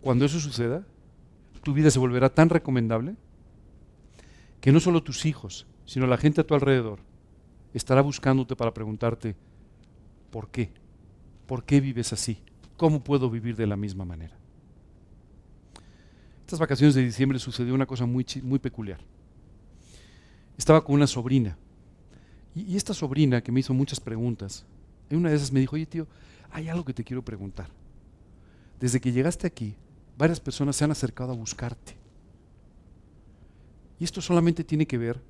[0.00, 0.86] Cuando eso suceda,
[1.64, 3.16] tu vida se volverá tan recomendable
[4.60, 7.07] que no solo tus hijos, sino la gente a tu alrededor
[7.78, 9.34] estará buscándote para preguntarte,
[10.30, 10.70] ¿por qué?
[11.46, 12.42] ¿Por qué vives así?
[12.76, 14.36] ¿Cómo puedo vivir de la misma manera?
[16.40, 19.00] Estas vacaciones de diciembre sucedió una cosa muy, muy peculiar.
[20.56, 21.56] Estaba con una sobrina
[22.54, 24.64] y, esta sobrina que me hizo muchas preguntas,
[25.10, 26.06] en una de esas me dijo, oye tío,
[26.50, 27.68] hay algo que te quiero preguntar.
[28.80, 29.76] Desde que llegaste aquí,
[30.16, 31.96] varias personas se han acercado a buscarte.
[34.00, 35.20] Y esto solamente tiene que ver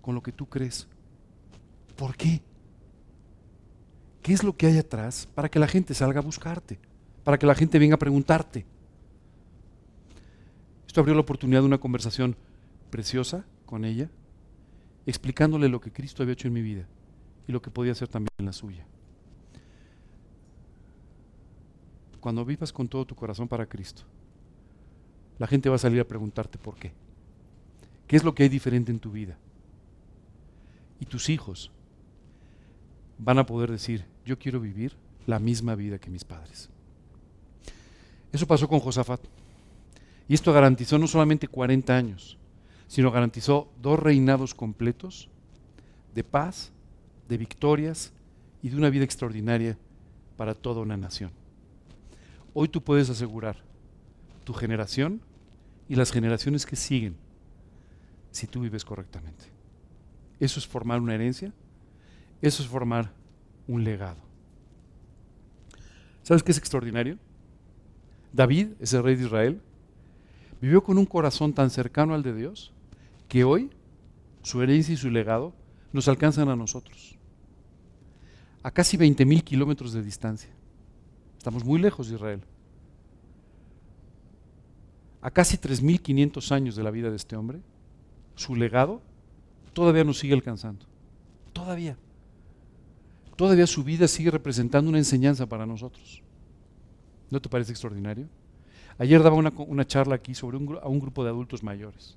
[0.00, 0.88] con lo que tú crees.
[1.98, 2.40] ¿Por qué?
[4.22, 6.78] ¿Qué es lo que hay atrás para que la gente salga a buscarte?
[7.24, 8.64] Para que la gente venga a preguntarte.
[10.86, 12.36] Esto abrió la oportunidad de una conversación
[12.90, 14.08] preciosa con ella,
[15.06, 16.86] explicándole lo que Cristo había hecho en mi vida
[17.48, 18.86] y lo que podía hacer también en la suya.
[22.20, 24.04] Cuando vivas con todo tu corazón para Cristo,
[25.38, 26.92] la gente va a salir a preguntarte por qué.
[28.06, 29.36] ¿Qué es lo que hay diferente en tu vida?
[31.00, 31.72] Y tus hijos
[33.18, 34.92] van a poder decir, yo quiero vivir
[35.26, 36.70] la misma vida que mis padres.
[38.32, 39.20] Eso pasó con Josafat.
[40.28, 42.38] Y esto garantizó no solamente 40 años,
[42.86, 45.28] sino garantizó dos reinados completos
[46.14, 46.72] de paz,
[47.28, 48.12] de victorias
[48.62, 49.78] y de una vida extraordinaria
[50.36, 51.30] para toda una nación.
[52.54, 53.56] Hoy tú puedes asegurar
[54.44, 55.20] tu generación
[55.88, 57.16] y las generaciones que siguen
[58.30, 59.44] si tú vives correctamente.
[60.40, 61.52] Eso es formar una herencia,
[62.40, 63.12] eso es formar
[63.66, 64.20] un legado.
[66.22, 67.18] ¿Sabes qué es extraordinario?
[68.32, 69.60] David, ese rey de Israel,
[70.60, 72.72] vivió con un corazón tan cercano al de Dios
[73.28, 73.70] que hoy
[74.42, 75.54] su herencia y su legado
[75.92, 77.16] nos alcanzan a nosotros.
[78.62, 80.50] A casi 20 mil kilómetros de distancia.
[81.36, 82.42] Estamos muy lejos de Israel.
[85.20, 87.60] A casi 3.500 años de la vida de este hombre,
[88.36, 89.02] su legado
[89.72, 90.86] todavía nos sigue alcanzando.
[91.52, 91.96] Todavía.
[93.38, 96.24] Todavía su vida sigue representando una enseñanza para nosotros.
[97.30, 98.26] ¿No te parece extraordinario?
[98.98, 102.16] Ayer daba una, charla aquí sobre a un grupo de adultos mayores.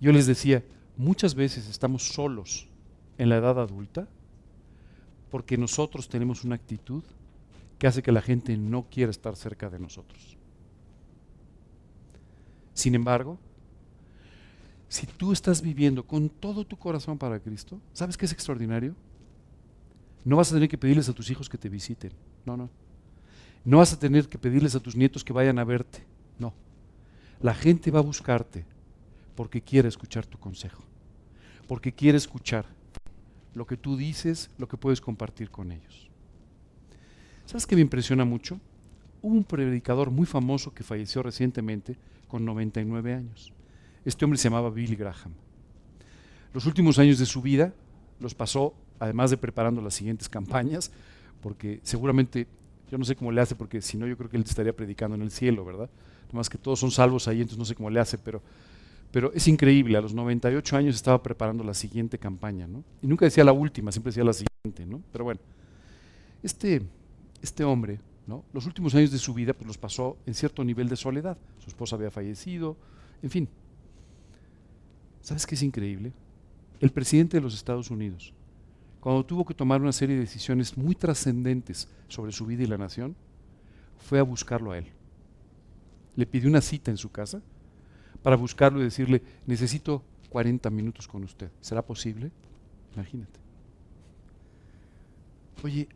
[0.00, 0.62] Yo les decía,
[0.96, 2.68] muchas veces estamos solos
[3.18, 4.06] en la edad adulta
[5.28, 7.02] porque nosotros tenemos una actitud
[7.76, 10.36] que hace que la gente no quiera estar cerca de nosotros.
[12.74, 13.40] Sin embargo,
[14.88, 18.94] si tú estás viviendo con todo tu corazón para Cristo, ¿sabes qué es extraordinario?
[20.24, 22.12] No vas a tener que pedirles a tus hijos que te visiten.
[22.44, 22.68] No, no.
[23.64, 26.04] No vas a tener que pedirles a tus nietos que vayan a verte.
[26.38, 26.52] No.
[27.40, 28.64] La gente va a buscarte
[29.34, 30.82] porque quiere escuchar tu consejo,
[31.66, 32.66] porque quiere escuchar
[33.54, 36.10] lo que tú dices, lo que puedes compartir con ellos.
[37.46, 38.60] ¿Sabes qué me impresiona mucho?
[39.22, 41.96] Hubo un predicador muy famoso que falleció recientemente
[42.28, 43.52] con 99 años.
[44.04, 45.34] Este hombre se llamaba Billy Graham.
[46.54, 47.74] Los últimos años de su vida
[48.18, 50.92] los pasó, además de preparando las siguientes campañas,
[51.42, 52.46] porque seguramente,
[52.90, 55.16] yo no sé cómo le hace, porque si no yo creo que él estaría predicando
[55.16, 55.90] en el cielo, ¿verdad?
[56.32, 58.40] Más que todos son salvos ahí, entonces no sé cómo le hace, pero
[59.12, 62.84] pero es increíble, a los 98 años estaba preparando la siguiente campaña, ¿no?
[63.02, 65.02] Y nunca decía la última, siempre decía la siguiente, ¿no?
[65.10, 65.40] Pero bueno,
[66.42, 66.82] este,
[67.42, 68.44] este hombre, ¿no?
[68.52, 71.36] Los últimos años de su vida pues los pasó en cierto nivel de soledad.
[71.58, 72.76] Su esposa había fallecido,
[73.20, 73.48] en fin.
[75.22, 76.12] ¿Sabes qué es increíble?
[76.78, 78.32] El presidente de los Estados Unidos,
[79.00, 82.78] cuando tuvo que tomar una serie de decisiones muy trascendentes sobre su vida y la
[82.78, 83.16] nación,
[83.98, 84.86] fue a buscarlo a él.
[86.16, 87.40] Le pidió una cita en su casa
[88.22, 91.50] para buscarlo y decirle, necesito 40 minutos con usted.
[91.60, 92.30] ¿Será posible?
[92.94, 93.40] Imagínate.
[95.62, 95.88] Oye,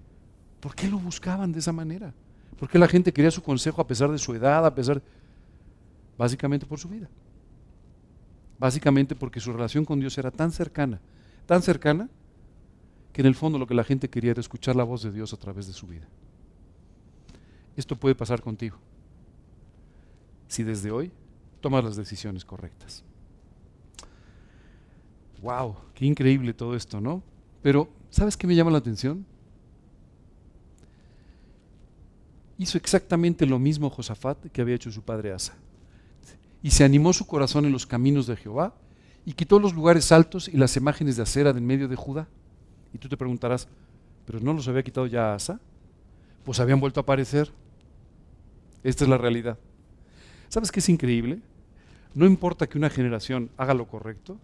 [0.60, 2.14] ¿por qué lo buscaban de esa manera?
[2.58, 5.02] ¿Por qué la gente quería su consejo a pesar de su edad, a pesar...
[6.16, 7.08] Básicamente por su vida.
[8.56, 11.00] Básicamente porque su relación con Dios era tan cercana,
[11.44, 12.08] tan cercana,
[13.14, 15.32] que en el fondo lo que la gente quería era escuchar la voz de Dios
[15.32, 16.06] a través de su vida.
[17.76, 18.76] Esto puede pasar contigo.
[20.48, 21.12] Si desde hoy
[21.60, 23.04] tomar las decisiones correctas.
[25.40, 25.76] ¡Wow!
[25.94, 27.22] ¡Qué increíble todo esto, ¿no?
[27.62, 29.24] Pero, ¿sabes qué me llama la atención?
[32.58, 35.54] Hizo exactamente lo mismo Josafat que había hecho su padre Asa.
[36.64, 38.74] y se animó su corazón en los caminos de Jehová
[39.24, 42.26] y quitó los lugares altos y las imágenes de acera del medio de Judá.
[42.94, 43.68] Y tú te preguntarás,
[44.24, 45.60] ¿pero no los había quitado ya Asa?
[46.44, 47.50] Pues habían vuelto a aparecer.
[48.84, 49.58] Esta es la realidad.
[50.48, 51.40] ¿Sabes qué es increíble?
[52.14, 54.38] No importa que una generación haga lo correcto,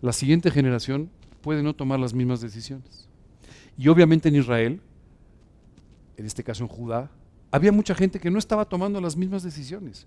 [0.00, 1.10] la siguiente generación
[1.40, 3.08] puede no tomar las mismas decisiones.
[3.76, 4.80] Y obviamente en Israel,
[6.16, 7.10] en este caso en Judá,
[7.50, 10.06] había mucha gente que no estaba tomando las mismas decisiones.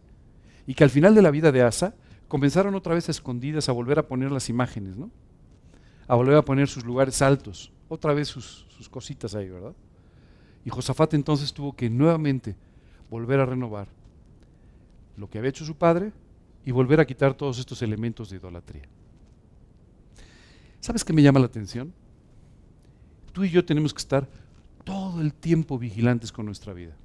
[0.66, 1.96] Y que al final de la vida de Asa
[2.30, 5.10] comenzaron otra vez a escondidas a volver a poner las imágenes, ¿no?
[6.08, 9.74] A volver a poner sus lugares altos, otra vez sus, cositas ahí, ¿verdad?
[10.64, 12.56] Y Josafat entonces tuvo que nuevamente
[13.10, 13.88] volver a renovar
[15.18, 16.12] lo que había hecho su padre
[16.66, 18.84] y volver a quitar todos estos elementos de idolatría.
[20.80, 21.94] ¿Sabes qué me llama la atención?
[23.34, 24.28] Tú y yo tenemos que estar
[24.84, 26.96] todo el tiempo vigilantes con nuestra vida.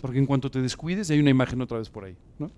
[0.00, 2.16] Porque en cuanto te descuides, hay una imagen otra vez por ahí.
[2.38, 2.50] ¿no?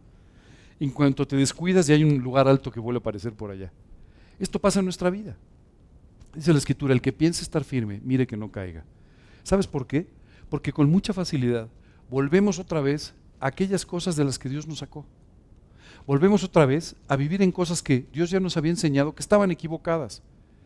[0.78, 3.72] En cuanto te descuidas, ya hay un lugar alto que vuelve a aparecer por allá.
[4.38, 5.36] Esto pasa en nuestra vida.
[6.34, 8.84] Dice la escritura, el que piense estar firme, mire que no caiga.
[9.42, 10.06] ¿Sabes por qué?
[10.48, 11.68] Porque con mucha facilidad
[12.08, 15.06] volvemos otra vez a aquellas cosas de las que Dios nos sacó.
[16.06, 19.50] Volvemos otra vez a vivir en cosas que Dios ya nos había enseñado que estaban
[19.50, 20.22] equivocadas,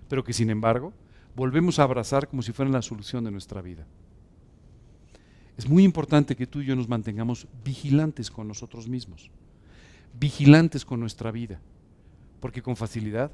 [0.09, 0.93] pero que sin embargo
[1.35, 3.87] volvemos a abrazar como si fueran la solución de nuestra vida.
[5.57, 9.31] Es muy importante que tú y yo nos mantengamos vigilantes con nosotros mismos
[10.19, 11.61] vigilantes con nuestra vida,
[12.41, 13.33] porque con facilidad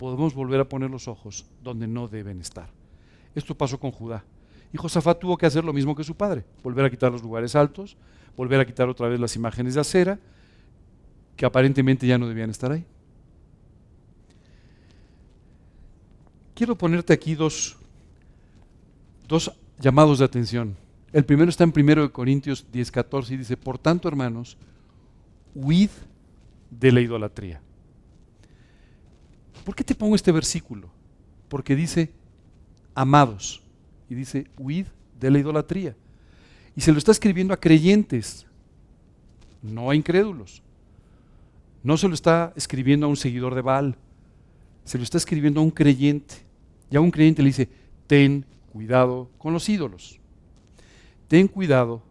[0.00, 2.70] podemos volver a poner los ojos donde no deben estar.
[3.34, 4.24] Esto pasó con Judá.
[4.72, 7.54] Y Josafat tuvo que hacer lo mismo que su padre, volver a quitar los lugares
[7.54, 7.98] altos,
[8.34, 10.18] volver a quitar otra vez las imágenes de acera,
[11.36, 12.82] que aparentemente ya no debían estar ahí.
[16.54, 17.76] Quiero ponerte aquí dos,
[19.28, 20.78] dos llamados de atención.
[21.12, 24.56] El primero está en 1 Corintios 10, 14 y dice, por tanto hermanos,
[25.54, 25.90] huid
[26.70, 27.60] de la idolatría.
[29.64, 30.90] ¿Por qué te pongo este versículo?
[31.48, 32.10] Porque dice,
[32.94, 33.62] amados,
[34.08, 34.86] y dice, huid
[35.18, 35.96] de la idolatría.
[36.76, 38.46] Y se lo está escribiendo a creyentes,
[39.62, 40.62] no a incrédulos.
[41.82, 43.96] No se lo está escribiendo a un seguidor de Baal,
[44.84, 46.34] se lo está escribiendo a un creyente.
[46.90, 47.68] Y a un creyente le dice,
[48.06, 50.18] ten cuidado con los ídolos.
[51.28, 52.02] Ten cuidado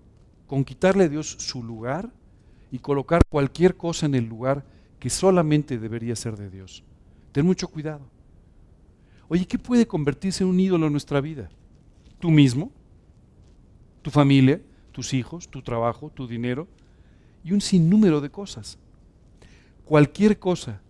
[0.48, 2.10] con quitarle a Dios su lugar
[2.72, 4.64] y colocar cualquier cosa en el lugar
[5.00, 6.84] que solamente debería ser de Dios.
[7.32, 8.02] Ten mucho cuidado.
[9.28, 11.50] Oye, ¿qué puede convertirse en un ídolo en nuestra vida?
[12.20, 12.72] Tú mismo,
[14.02, 14.62] tu familia,
[14.92, 16.68] tus hijos, tu trabajo, tu dinero
[17.44, 18.78] y un sinnúmero de cosas.
[19.86, 20.82] Cualquier cosa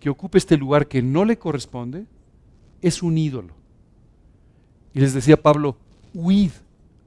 [0.00, 2.06] que ocupe este lugar que no le corresponde
[2.80, 3.54] es un ídolo.
[4.94, 5.76] Y les decía Pablo,
[6.14, 6.50] huid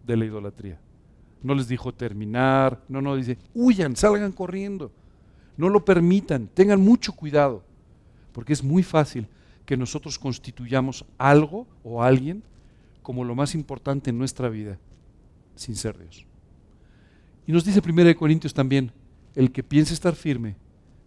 [0.06, 0.80] de la idolatría.
[1.44, 4.92] No les dijo terminar, no, no, dice, huyan, salgan corriendo.
[5.58, 7.64] No lo permitan, tengan mucho cuidado,
[8.36, 9.28] porque es muy fácil
[9.66, 12.44] que nosotros constituyamos algo o alguien
[13.02, 14.78] como lo más importante en nuestra vida,
[15.56, 16.28] sin ser Dios.
[17.48, 18.92] Y nos dice 1 Corintios también,
[19.34, 20.58] el que piense estar firme,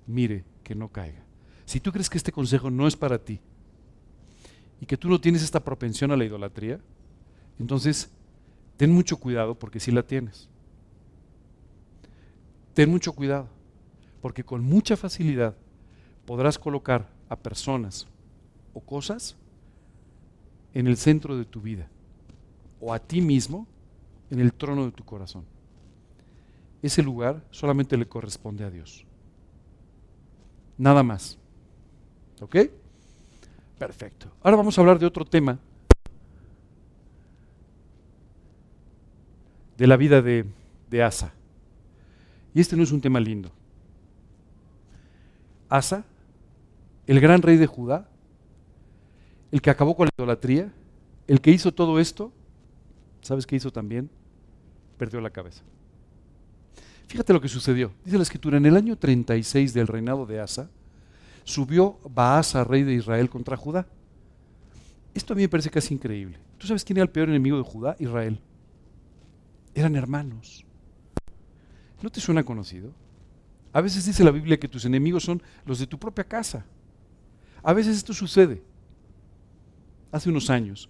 [0.07, 1.23] mire que no caiga.
[1.67, 3.41] Si tú crees que este consejo no es para ti
[4.81, 6.81] y que tú no tienes esta propensión a la idolatría,
[7.59, 8.11] entonces
[8.79, 10.49] Ten mucho cuidado porque sí la tienes.
[12.75, 13.49] Ten mucho cuidado
[14.23, 15.57] porque con mucha facilidad
[16.25, 18.07] podrás colocar a personas
[18.75, 19.37] o cosas
[20.75, 21.89] en el centro de tu vida
[22.81, 23.67] o a ti mismo
[24.31, 25.45] en el trono de tu corazón.
[26.83, 29.05] Ese lugar solamente le corresponde a Dios.
[30.77, 31.39] Nada más.
[32.41, 32.57] ¿Ok?
[33.79, 34.31] Perfecto.
[34.43, 35.59] Ahora vamos a hablar de otro tema
[39.77, 40.45] de la vida de,
[41.03, 41.33] Asa.
[42.53, 43.51] Y este no es un tema lindo.
[45.69, 46.05] Asa,
[47.09, 48.07] el gran rey de Judá,
[49.51, 50.71] el que acabó con la idolatría,
[51.27, 52.33] el que hizo todo esto,
[53.23, 54.11] ¿sabes qué hizo también?
[54.99, 55.63] Perdió la cabeza.
[57.07, 57.93] Fíjate lo que sucedió.
[58.05, 60.69] Dice la escritura, en el año 36 del reinado de Asa,
[61.45, 63.87] subió Baasa, rey de Israel, contra Judá.
[65.15, 66.39] Esto a mí me parece casi increíble.
[66.59, 67.97] ¿Tú sabes quién era el peor enemigo de Judá?
[67.99, 68.39] Israel.
[69.75, 70.67] Eran hermanos.
[72.03, 72.93] ¿No te suena conocido?
[73.73, 76.67] A veces dice la Biblia que tus enemigos son los de tu propia casa.
[77.63, 78.63] A veces esto sucede.
[80.11, 80.89] Hace unos años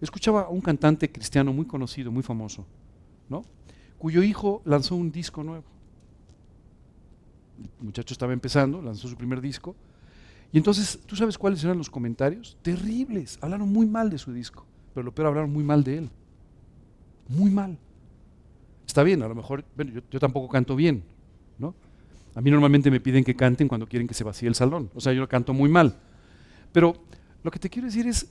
[0.00, 2.66] escuchaba a un cantante cristiano muy conocido, muy famoso,
[3.28, 3.44] ¿no?
[3.98, 5.64] Cuyo hijo lanzó un disco nuevo.
[7.80, 9.76] El muchacho estaba empezando, lanzó su primer disco.
[10.52, 12.56] Y entonces, ¿tú sabes cuáles eran los comentarios?
[12.62, 13.38] Terribles.
[13.40, 14.66] Hablaron muy mal de su disco.
[14.92, 16.10] Pero lo peor, hablaron muy mal de él.
[17.28, 17.78] Muy mal.
[18.86, 21.02] Está bien, a lo mejor, bueno, yo, tampoco canto bien,
[21.58, 21.74] ¿no?
[22.34, 24.90] A mí normalmente me piden que canten cuando quieren que se vacíe el salón.
[24.94, 25.96] O sea, yo lo canto muy mal.
[26.72, 26.96] Pero
[27.42, 28.28] lo que te quiero decir es,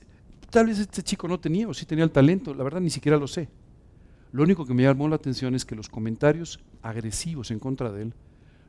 [0.50, 3.16] tal vez este chico no tenía o sí tenía el talento, la verdad ni siquiera
[3.16, 3.48] lo sé.
[4.32, 8.02] Lo único que me llamó la atención es que los comentarios agresivos en contra de
[8.02, 8.14] él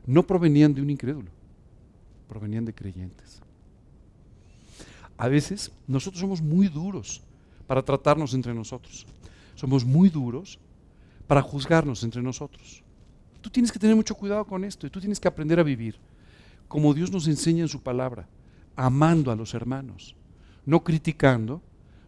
[0.06, 1.30] no provenían de un incrédulo,
[2.28, 3.40] provenían de creyentes.
[5.16, 7.22] A veces nosotros somos muy duros
[7.66, 9.06] para tratarnos entre nosotros.
[9.54, 10.58] Somos muy duros
[11.26, 12.82] para juzgarnos entre nosotros.
[13.44, 15.98] Tú tienes que tener mucho cuidado con esto y tú tienes que aprender a vivir
[16.66, 18.26] como Dios nos enseña en su palabra,
[18.74, 20.16] amando a los hermanos,
[20.64, 21.60] no criticando,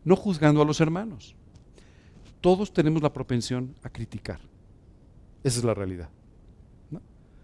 [0.02, 1.36] no juzgando a los hermanos.
[2.40, 4.40] Todos tenemos la propensión a criticar.
[5.44, 6.08] Esa es la realidad.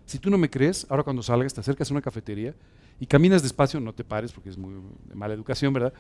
[0.07, 2.55] Si tú no me crees, ahora cuando salgas te acercas a una cafetería
[2.99, 4.73] y caminas despacio, no te pares porque es muy
[5.07, 5.93] de mala educación, ¿verdad?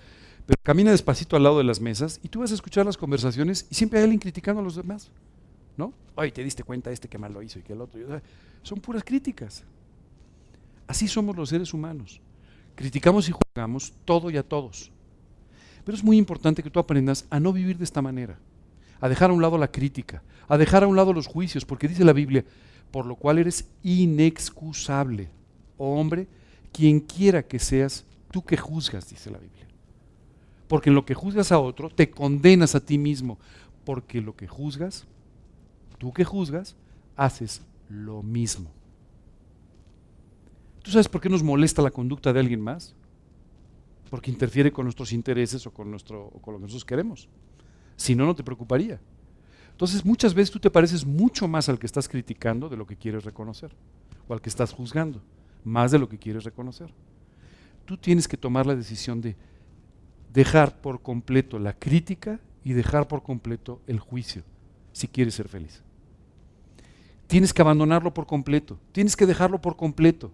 [0.46, 3.66] Pero camina despacito al lado de las mesas y tú vas a escuchar las conversaciones
[3.68, 5.10] y siempre hay alguien criticando a los demás,
[5.76, 5.92] ¿no?
[6.16, 8.00] Ay, te diste cuenta este que mal lo hizo y que el otro.
[8.62, 9.64] Son puras críticas.
[10.86, 12.20] Así somos los seres humanos.
[12.74, 14.90] Criticamos y juzgamos todo y a todos.
[15.84, 18.38] Pero es muy importante que tú aprendas a no vivir de esta manera,
[19.00, 21.88] a dejar a un lado la crítica, a dejar a un lado los juicios, porque
[21.88, 22.44] dice la Biblia,
[22.90, 25.28] por lo cual eres inexcusable,
[25.78, 26.28] oh hombre,
[26.72, 29.66] quien quiera que seas, tú que juzgas, dice la Biblia.
[30.68, 33.38] Porque en lo que juzgas a otro, te condenas a ti mismo,
[33.84, 35.06] porque lo que juzgas,
[36.02, 36.74] tú que juzgas,
[37.14, 38.72] haces lo mismo.
[40.82, 42.92] ¿Tú sabes por qué nos molesta la conducta de alguien más?
[44.10, 47.28] Porque interfiere con nuestros intereses o con, nuestro, o con lo que nosotros queremos.
[47.94, 49.00] Si no, no te preocuparía.
[49.70, 52.96] Entonces, muchas veces tú te pareces mucho más al que estás criticando de lo que
[52.96, 53.72] quieres reconocer,
[54.26, 55.22] o al que estás juzgando,
[55.62, 56.92] más de lo que quieres reconocer.
[57.84, 59.36] Tú tienes que tomar la decisión de
[60.32, 64.42] dejar por completo la crítica y dejar por completo el juicio,
[64.90, 65.84] si quieres ser feliz.
[67.26, 70.30] Tienes que abandonarlo por completo, tienes que dejarlo por completo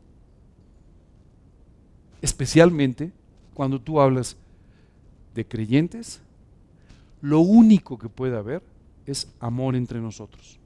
[2.22, 3.12] especialmente
[3.54, 4.36] cuando tú hablas
[5.34, 6.20] de creyentes,
[7.20, 8.62] lo único que puede haber
[9.06, 10.58] es amor entre nosotros.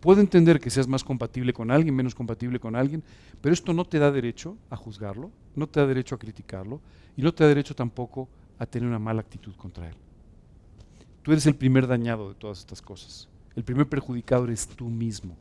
[0.00, 3.02] Puedo entender que seas más compatible con alguien, menos compatible con alguien,
[3.40, 6.80] pero esto no te da derecho a juzgarlo, no te da derecho a criticarlo
[7.16, 9.94] y no te da derecho tampoco a tener una mala actitud contra él.
[11.22, 13.28] Tú eres el primer dañado de todas estas cosas.
[13.56, 15.36] El primer perjudicado eres tú mismo.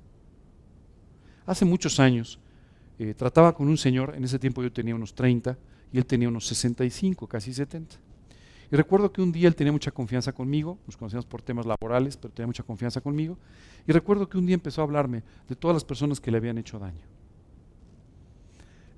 [1.46, 2.40] Hace muchos años
[3.00, 5.58] eh, trataba con un señor, en ese tiempo yo tenía unos 30
[5.92, 7.96] y él tenía unos 65, casi 70.
[8.72, 12.18] Y recuerdo que un día él tenía mucha confianza conmigo, nos conocíamos por temas laborales,
[12.18, 13.38] pero tenía mucha confianza conmigo.
[13.86, 16.58] Y recuerdo que un día empezó a hablarme de todas las personas que le habían
[16.58, 17.02] hecho daño.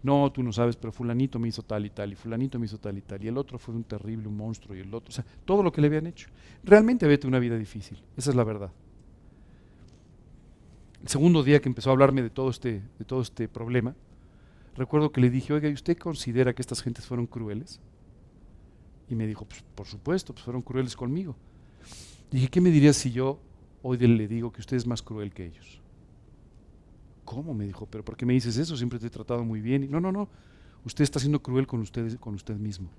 [0.04, 2.78] No, tú no sabes, pero fulanito me hizo tal y tal, y fulanito me hizo
[2.78, 5.12] tal y tal, y el otro fue un terrible, un monstruo, y el otro, o
[5.12, 6.30] sea, todo lo que le habían hecho.
[6.64, 8.72] Realmente había una vida difícil, esa es la verdad
[11.06, 13.94] el segundo día que empezó a hablarme de todo este, de todo este problema,
[14.76, 17.80] recuerdo que le dije, oiga, ¿y usted considera que estas gentes fueron crueles?
[19.08, 21.36] Y me dijo, pues por supuesto, pues fueron crueles conmigo.
[22.32, 23.40] Dije, ¿qué me dirías si yo
[23.84, 25.80] hoy le digo que usted es más cruel que ellos?
[27.24, 27.54] ¿Cómo?
[27.54, 28.76] Me dijo, pero ¿por qué me dices eso?
[28.76, 29.84] Siempre te he tratado muy bien.
[29.84, 30.28] Y, no, no, no,
[30.86, 32.90] usted está siendo cruel con usted, con usted mismo.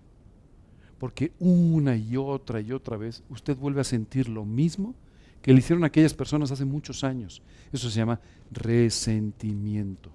[1.01, 4.95] Porque una y otra y otra vez usted vuelve a sentir lo mismo
[5.43, 7.43] que le hicieron aquellas personas hace muchos años.
[7.73, 8.21] Eso se llama
[8.51, 10.11] resentimiento.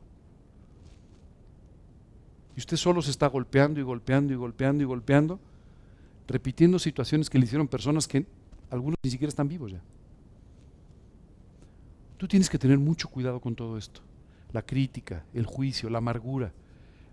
[2.56, 5.40] Y usted solo se está golpeando y golpeando y golpeando y golpeando,
[6.28, 8.26] repitiendo situaciones que le hicieron personas que
[8.70, 9.82] algunos ni siquiera están vivos ya.
[12.18, 14.02] Tú tienes que tener mucho cuidado con todo esto.
[14.52, 16.54] La crítica, el juicio, la amargura,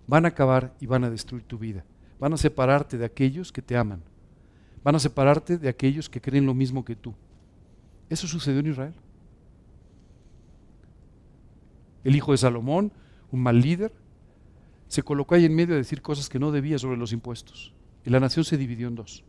[0.07, 1.85] van a acabar y van a destruir tu vida.
[2.19, 4.03] Van a separarte de aquellos que te aman.
[4.83, 7.15] Van a separarte de aquellos que creen lo mismo que tú.
[8.11, 8.95] Eso sucedió en Israel.
[12.05, 12.93] El hijo de Salomón,
[13.31, 13.93] un mal líder,
[14.89, 17.75] se colocó ahí en medio a decir cosas que no debía sobre los impuestos.
[18.05, 19.25] Y la nación se dividió en dos.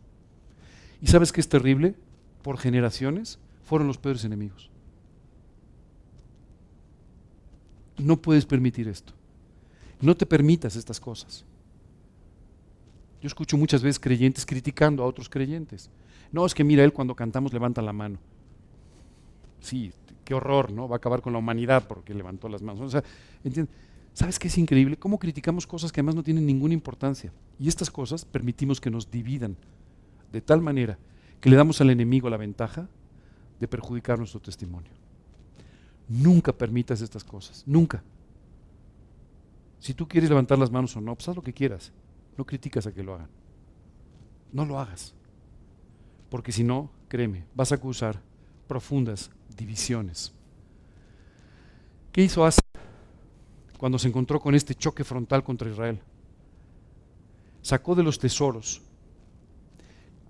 [1.02, 1.94] ¿Y sabes qué es terrible?
[2.42, 4.70] Por generaciones fueron los peores enemigos.
[7.98, 9.12] No puedes permitir esto.
[10.00, 11.44] No te permitas estas cosas.
[13.20, 15.90] Yo escucho muchas veces creyentes criticando a otros creyentes.
[16.32, 18.18] No, es que mira, él cuando cantamos levanta la mano
[19.60, 19.92] sí,
[20.24, 20.88] qué horror, ¿no?
[20.88, 22.80] Va a acabar con la humanidad porque levantó las manos.
[22.82, 23.02] O sea,
[24.12, 24.96] ¿Sabes qué es increíble?
[24.96, 27.32] ¿Cómo criticamos cosas que además no tienen ninguna importancia?
[27.58, 29.56] Y estas cosas permitimos que nos dividan
[30.32, 30.98] de tal manera
[31.40, 32.88] que le damos al enemigo la ventaja
[33.58, 34.90] de perjudicar nuestro testimonio.
[36.08, 38.02] Nunca permitas estas cosas, nunca.
[39.78, 41.92] Si tú quieres levantar las manos o no, pues haz lo que quieras.
[42.36, 43.28] No criticas a que lo hagan.
[44.52, 45.14] No lo hagas.
[46.28, 48.20] Porque si no, créeme, vas a acusar
[48.66, 50.32] profundas divisiones.
[52.12, 52.60] ¿Qué hizo Asa?
[53.80, 55.98] cuando se encontró con este choque frontal contra Israel.
[57.62, 58.82] Sacó de los tesoros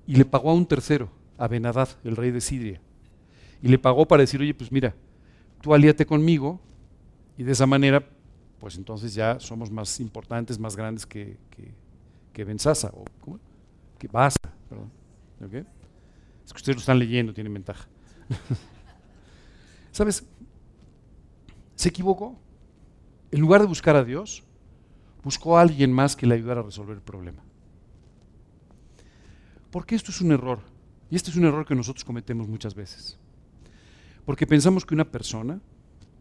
[0.06, 2.80] y le pagó a un tercero, a Benadad, el rey de Siria.
[3.60, 4.94] Y le pagó para decir, oye, pues mira,
[5.60, 6.60] tú alíate conmigo
[7.36, 8.08] y de esa manera,
[8.60, 11.74] pues entonces ya somos más importantes, más grandes que, que,
[12.32, 13.04] que o
[13.98, 14.92] que Basa, perdón.
[16.44, 17.88] Es que ustedes lo están leyendo, tienen ventaja.
[19.92, 20.24] ¿Sabes?
[21.74, 22.38] Se equivocó.
[23.30, 24.42] En lugar de buscar a Dios,
[25.22, 27.42] buscó a alguien más que le ayudara a resolver el problema.
[29.70, 30.60] Porque esto es un error.
[31.10, 33.18] Y este es un error que nosotros cometemos muchas veces.
[34.24, 35.60] Porque pensamos que una persona,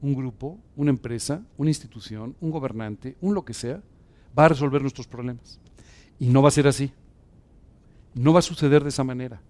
[0.01, 3.81] un grupo, una empresa, una institución, un gobernante, un lo que sea,
[4.37, 5.59] va a resolver nuestros problemas.
[6.19, 6.91] Y no va a ser así.
[8.13, 9.41] No va a suceder de esa manera.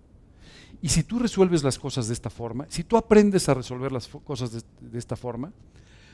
[0.81, 4.07] Y si tú resuelves las cosas de esta forma, si tú aprendes a resolver las
[4.07, 5.51] cosas de, esta forma,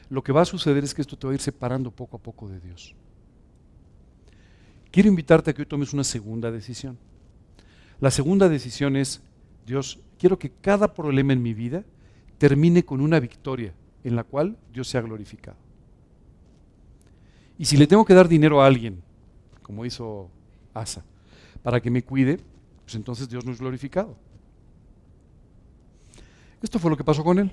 [0.10, 2.20] lo que va a suceder es que esto te va a ir separando poco a
[2.20, 2.96] poco de Dios.
[4.92, 6.98] Quiero invitarte a que hoy tomes una segunda decisión.
[8.00, 9.22] La segunda decisión es,
[9.66, 11.84] Dios, quiero que cada problema en mi vida
[12.38, 15.58] termine con una victoria en la cual Dios sea glorificado.
[17.58, 19.02] Y si le tengo que dar dinero a alguien,
[19.62, 20.30] como hizo
[20.74, 21.04] Asa,
[21.64, 22.40] para que me cuide,
[22.84, 24.16] pues entonces Dios no es glorificado.
[26.66, 27.52] Esto fue lo que pasó con él.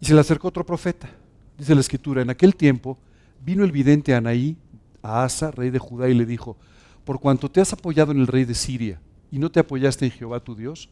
[0.00, 1.08] Y se le acercó otro profeta.
[1.56, 2.98] Dice la escritura, en aquel tiempo
[3.44, 4.56] vino el vidente Anaí
[5.02, 6.56] a Asa, rey de Judá, y le dijo,
[7.04, 9.00] por cuanto te has apoyado en el rey de Siria
[9.30, 10.88] y no te apoyaste en Jehová tu Dios,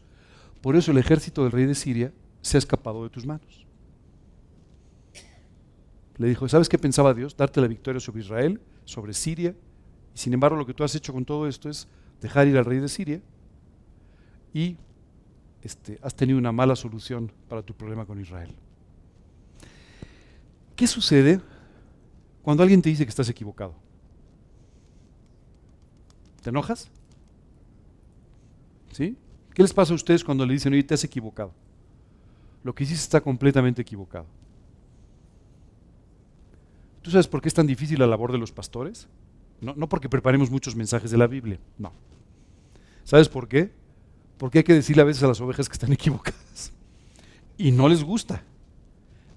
[0.60, 3.66] por eso el ejército del rey de Siria se ha escapado de tus manos.
[6.16, 7.36] Le dijo, ¿sabes qué pensaba Dios?
[7.36, 9.52] Darte la victoria sobre Israel, sobre Siria.
[10.14, 11.88] Y sin embargo lo que tú has hecho con todo esto es
[12.20, 13.20] dejar ir al rey de Siria
[14.52, 14.76] y
[15.62, 18.54] este, has tenido una mala solución para tu problema con Israel.
[20.76, 21.40] ¿Qué sucede
[22.42, 23.74] cuando alguien te dice que estás equivocado?
[26.42, 26.90] ¿Te enojas?
[28.92, 29.16] ¿Sí?
[29.54, 31.52] ¿Qué les pasa a ustedes cuando le dicen, oye, te has equivocado?
[32.64, 34.26] Lo que hiciste está completamente equivocado.
[37.02, 39.08] ¿Tú sabes por qué es tan difícil la labor de los pastores?
[39.60, 41.92] No, no porque preparemos muchos mensajes de la Biblia, no.
[43.04, 43.70] ¿Sabes por qué?
[44.40, 46.72] Porque hay que decirle a veces a las ovejas que están equivocadas.
[47.58, 48.42] Y no les gusta.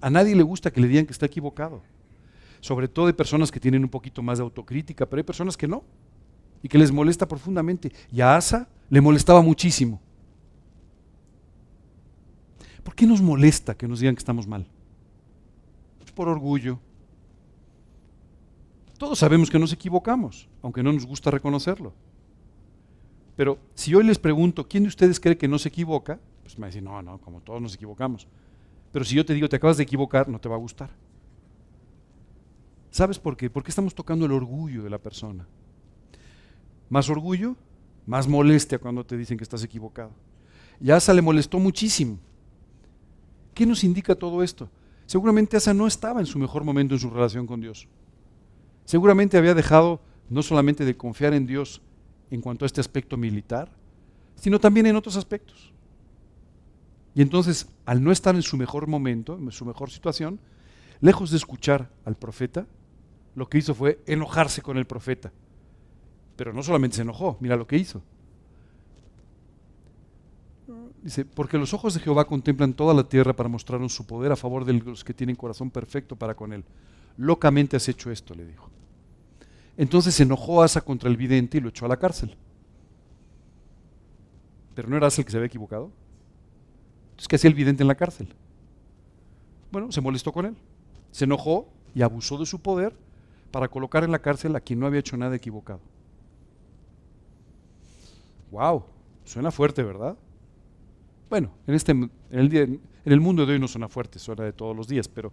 [0.00, 1.82] A nadie le gusta que le digan que está equivocado.
[2.60, 5.68] Sobre todo hay personas que tienen un poquito más de autocrítica, pero hay personas que
[5.68, 5.84] no.
[6.62, 7.92] Y que les molesta profundamente.
[8.10, 10.00] Y a Asa le molestaba muchísimo.
[12.82, 14.66] ¿Por qué nos molesta que nos digan que estamos mal?
[15.98, 16.78] Pues por orgullo.
[18.96, 21.92] Todos sabemos que nos equivocamos, aunque no nos gusta reconocerlo.
[23.36, 26.20] Pero si hoy les pregunto, ¿quién de ustedes cree que no se equivoca?
[26.42, 28.28] Pues me dicen, no, no, como todos nos equivocamos.
[28.92, 30.90] Pero si yo te digo, te acabas de equivocar, no te va a gustar.
[32.90, 33.50] ¿Sabes por qué?
[33.50, 35.48] Porque estamos tocando el orgullo de la persona.
[36.88, 37.56] Más orgullo,
[38.06, 40.12] más molestia cuando te dicen que estás equivocado.
[40.80, 42.18] Y a Asa le molestó muchísimo.
[43.52, 44.70] ¿Qué nos indica todo esto?
[45.06, 47.88] Seguramente Asa no estaba en su mejor momento en su relación con Dios.
[48.84, 51.80] Seguramente había dejado no solamente de confiar en Dios,
[52.30, 53.70] en cuanto a este aspecto militar,
[54.36, 55.72] sino también en otros aspectos.
[57.14, 60.40] Y entonces, al no estar en su mejor momento, en su mejor situación,
[61.00, 62.66] lejos de escuchar al profeta,
[63.34, 65.32] lo que hizo fue enojarse con el profeta.
[66.36, 68.02] Pero no solamente se enojó, mira lo que hizo.
[71.02, 74.36] Dice, porque los ojos de Jehová contemplan toda la tierra para mostrarnos su poder a
[74.36, 76.64] favor de los que tienen corazón perfecto para con él.
[77.16, 78.70] Locamente has hecho esto, le dijo.
[79.76, 82.36] Entonces se enojó Asa contra el vidente y lo echó a la cárcel.
[84.74, 85.90] Pero no era Asa el que se había equivocado.
[87.10, 88.28] Entonces, ¿qué hacía el vidente en la cárcel?
[89.70, 90.56] Bueno, se molestó con él.
[91.10, 92.96] Se enojó y abusó de su poder
[93.50, 95.80] para colocar en la cárcel a quien no había hecho nada equivocado.
[98.50, 98.84] Wow,
[99.24, 100.16] suena fuerte, ¿verdad?
[101.30, 104.44] Bueno, en, este, en, el día, en el mundo de hoy no suena fuerte, suena
[104.44, 105.32] de todos los días, pero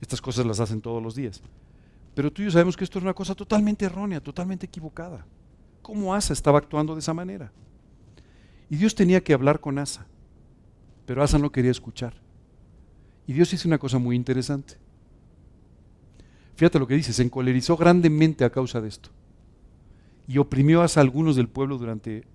[0.00, 1.42] estas cosas las hacen todos los días.
[2.14, 5.24] Pero tú y yo sabemos que esto es una cosa totalmente errónea, totalmente equivocada.
[5.82, 7.52] ¿Cómo Asa estaba actuando de esa manera?
[8.68, 10.06] Y Dios tenía que hablar con Asa,
[11.06, 12.14] pero Asa no quería escuchar.
[13.26, 14.74] Y Dios hizo una cosa muy interesante.
[16.56, 19.10] Fíjate lo que dice, se encolerizó grandemente a causa de esto.
[20.28, 22.26] Y oprimió a Asa algunos del pueblo durante,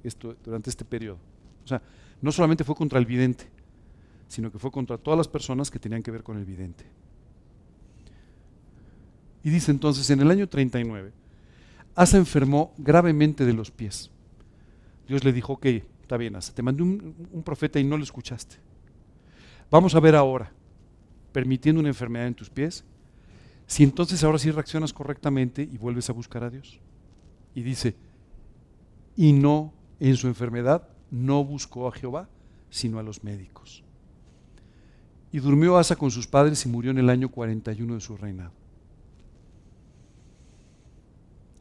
[0.43, 1.19] durante este periodo.
[1.63, 1.81] O sea,
[2.21, 3.49] no solamente fue contra el vidente,
[4.27, 6.85] sino que fue contra todas las personas que tenían que ver con el vidente.
[9.45, 11.11] Y dice entonces, en el año 39,
[11.93, 14.09] Asa enfermó gravemente de los pies.
[15.07, 15.67] Dios le dijo, ok,
[16.01, 18.55] está bien, Asa, te mandé un, un profeta y no lo escuchaste.
[19.69, 20.51] Vamos a ver ahora.
[21.31, 22.85] permitiendo una enfermedad en tus pies,
[23.67, 26.79] si entonces ahora sí reaccionas correctamente y vuelves a buscar a Dios.
[27.53, 27.95] Y dice,
[29.15, 32.29] y no en su enfermedad, no buscó a Jehová,
[32.71, 33.83] sino a los médicos.
[35.31, 38.64] Y durmió Asa con sus padres y murió en el año 41 de su reinado.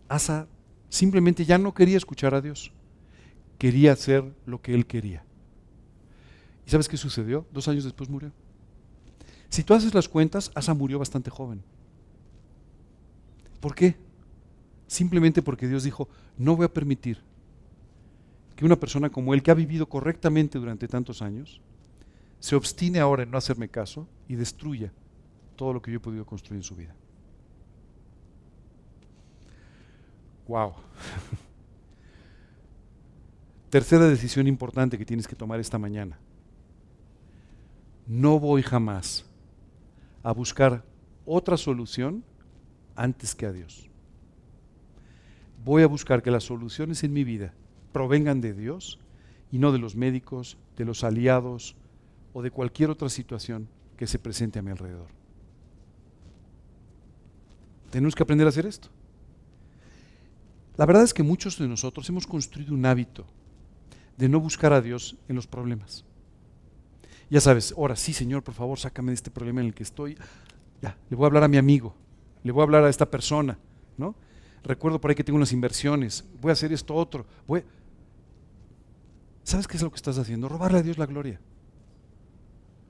[0.09, 0.47] Asa
[0.89, 2.73] simplemente ya no quería escuchar a Dios,
[3.59, 5.25] quería hacer lo que él quería.
[6.67, 7.47] ¿Y sabes qué sucedió?
[7.53, 8.33] Dos años después murió.
[9.49, 11.63] Si tú haces las cuentas, Asa murió bastante joven.
[13.61, 13.97] ¿Por qué?
[14.87, 17.21] Simplemente porque Dios dijo, no voy a permitir
[18.57, 21.61] que una persona como él, que ha vivido correctamente durante tantos años,
[22.41, 24.93] se obstine ahora en no hacerme caso y destruya
[25.57, 26.95] todo lo que yo he podido construir en su vida.
[30.47, 30.75] Wow.
[33.71, 36.19] Tercera decisión importante que tienes que tomar esta mañana.
[38.07, 39.25] No voy jamás
[40.23, 40.85] a buscar
[41.25, 42.25] otra solución
[42.95, 43.89] antes que a Dios.
[45.65, 47.55] Voy a buscar que las soluciones en mi vida
[47.93, 48.99] provengan de Dios
[49.51, 51.77] y no de los médicos, de los aliados
[52.33, 55.09] o de cualquier otra situación que se presente a mi alrededor.
[57.91, 58.89] Tenemos que aprender a hacer esto.
[60.77, 63.27] La verdad es que muchos de nosotros hemos construido un hábito
[64.17, 66.05] de no buscar a Dios en los problemas.
[67.31, 70.17] Ya sabes, ahora sí, Señor, por favor, sácame de este problema en el que estoy.
[70.83, 71.95] Ya, le voy a hablar a mi amigo,
[72.43, 73.59] le voy a hablar a esta persona,
[73.97, 74.15] ¿no?
[74.63, 77.65] Recuerdo por ahí que tengo unas inversiones, voy a hacer esto otro, voy
[79.45, 80.49] ¿Sabes qué es lo que estás haciendo?
[80.49, 81.39] Robarle a Dios la gloria.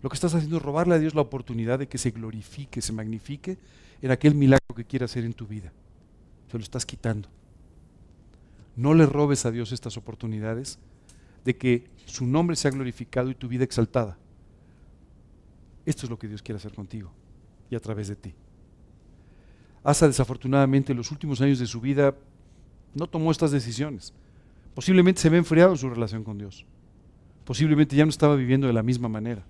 [0.02, 2.92] Lo que estás haciendo es robarle a Dios la oportunidad de que se glorifique, se
[2.92, 3.58] magnifique
[4.00, 5.72] en aquel milagro que quiere hacer en tu vida.
[6.50, 7.28] Se lo estás quitando.
[8.76, 10.78] No le robes a Dios estas oportunidades
[11.44, 14.18] de que su nombre sea glorificado y tu vida exaltada.
[15.86, 17.12] Esto es lo que Dios quiere hacer contigo
[17.70, 18.34] y a través de ti.
[19.82, 22.14] Asa desafortunadamente en los últimos años de su vida
[22.94, 24.14] no tomó estas decisiones.
[24.74, 26.64] Posiblemente se ve enfriado en su relación con Dios.
[27.44, 29.44] Posiblemente ya no estaba viviendo de la misma manera.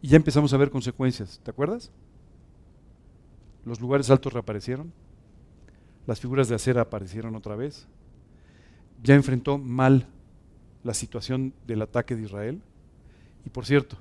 [0.00, 1.40] Y ya empezamos a ver consecuencias.
[1.42, 1.92] ¿Te acuerdas?
[3.64, 4.92] Los lugares altos reaparecieron.
[6.06, 7.86] Las figuras de acera aparecieron otra vez.
[9.02, 10.06] Ya enfrentó mal
[10.84, 12.62] la situación del ataque de Israel.
[13.44, 13.96] Y por cierto,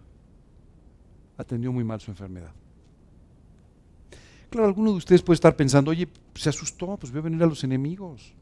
[1.37, 2.51] atendió muy mal su enfermedad.
[4.49, 7.63] Claro, alguno de ustedes puede estar pensando, oye, se asustó, pues a venir a los
[7.63, 8.33] enemigos.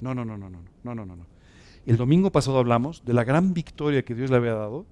[0.00, 1.26] No, no, no, no, no, no, no, no, no.
[1.86, 4.84] El domingo pasado hablamos de la gran victoria que Dios le había dado,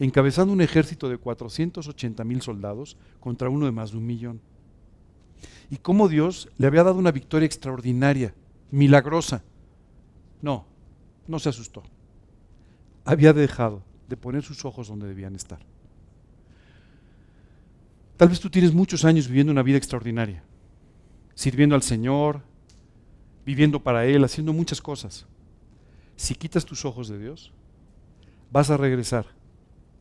[0.00, 4.40] encabezando un ejército de 480 mil soldados contra uno de más de un millón.
[5.70, 8.34] Y cómo Dios le había dado una victoria extraordinaria,
[8.70, 9.44] milagrosa.
[10.44, 10.66] No,
[11.26, 11.82] no se asustó.
[13.06, 15.60] Había dejado de poner sus ojos donde debían estar.
[18.18, 20.44] Tal vez tú tienes muchos años viviendo una vida extraordinaria,
[21.34, 22.42] sirviendo al Señor,
[23.46, 25.24] viviendo para Él, haciendo muchas cosas.
[26.14, 27.50] Si quitas tus ojos de Dios,
[28.52, 29.24] vas a regresar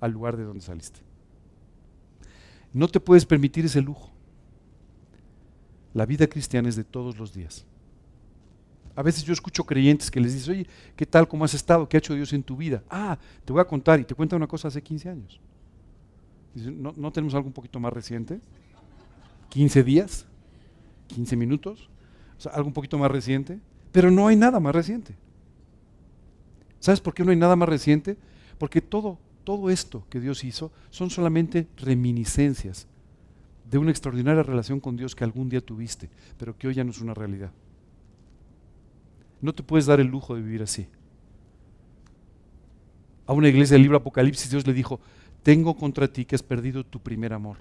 [0.01, 0.99] al lugar de donde saliste.
[2.73, 4.11] No te puedes permitir ese lujo.
[5.93, 7.65] La vida cristiana es de todos los días.
[8.95, 11.27] A veces yo escucho creyentes que les dicen, oye, ¿qué tal?
[11.27, 11.87] ¿Cómo has estado?
[11.89, 12.83] ¿Qué ha hecho Dios en tu vida?
[12.89, 15.39] Ah, te voy a contar y te cuenta una cosa hace 15 años.
[16.55, 18.39] ¿no, ¿no tenemos algo un poquito más reciente?
[19.51, 20.25] ¿15 días?
[21.09, 21.89] ¿15 minutos?
[22.51, 23.59] algo un poquito más reciente,
[23.91, 25.15] pero no hay nada más reciente.
[26.79, 28.17] ¿Sabes por qué no hay nada más reciente?
[28.57, 32.87] Porque todo, todo esto que Dios hizo son solamente reminiscencias
[33.69, 36.91] de una extraordinaria relación con Dios que algún día tuviste, pero que hoy ya no
[36.91, 37.51] es una realidad.
[39.43, 40.87] No te puedes dar el lujo de vivir así.
[43.27, 44.99] A una iglesia del libro Apocalipsis Dios le dijo,
[45.43, 47.57] tengo contra ti que has perdido tu primer amor.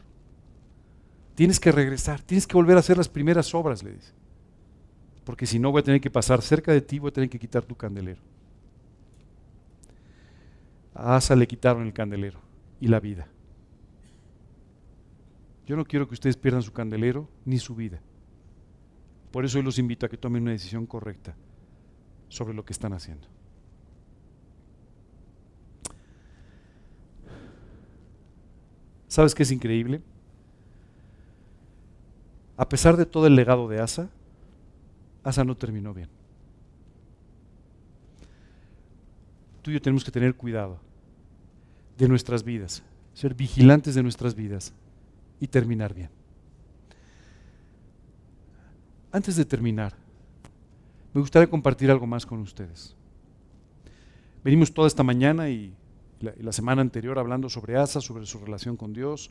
[1.34, 4.12] Tienes que regresar, tienes que volver a hacer las primeras obras, le dice
[5.24, 7.38] porque si no voy a tener que pasar cerca de ti, voy a tener que
[7.38, 8.20] quitar tu candelero.
[10.94, 12.40] A Asa le quitaron el candelero
[12.80, 13.28] y la vida.
[15.66, 18.00] Yo no quiero que ustedes pierdan su candelero ni su vida.
[19.30, 21.34] Por eso hoy los invito a que tomen una decisión correcta
[22.32, 23.28] sobre lo que están haciendo.
[29.06, 30.00] ¿Sabes qué es increíble?
[32.56, 34.08] A pesar de todo el legado de Asa,
[35.22, 36.08] Asa no terminó bien.
[39.60, 40.80] Tú y yo tenemos que tener cuidado
[41.98, 44.72] de nuestras vidas, ser vigilantes de nuestras vidas
[45.38, 46.08] y terminar bien.
[49.12, 50.01] Antes de terminar,
[51.12, 52.96] me gustaría compartir algo más con ustedes.
[54.42, 55.74] Venimos toda esta mañana y
[56.20, 59.30] la, semana anterior hablando sobre Asa, sobre su relación con Dios,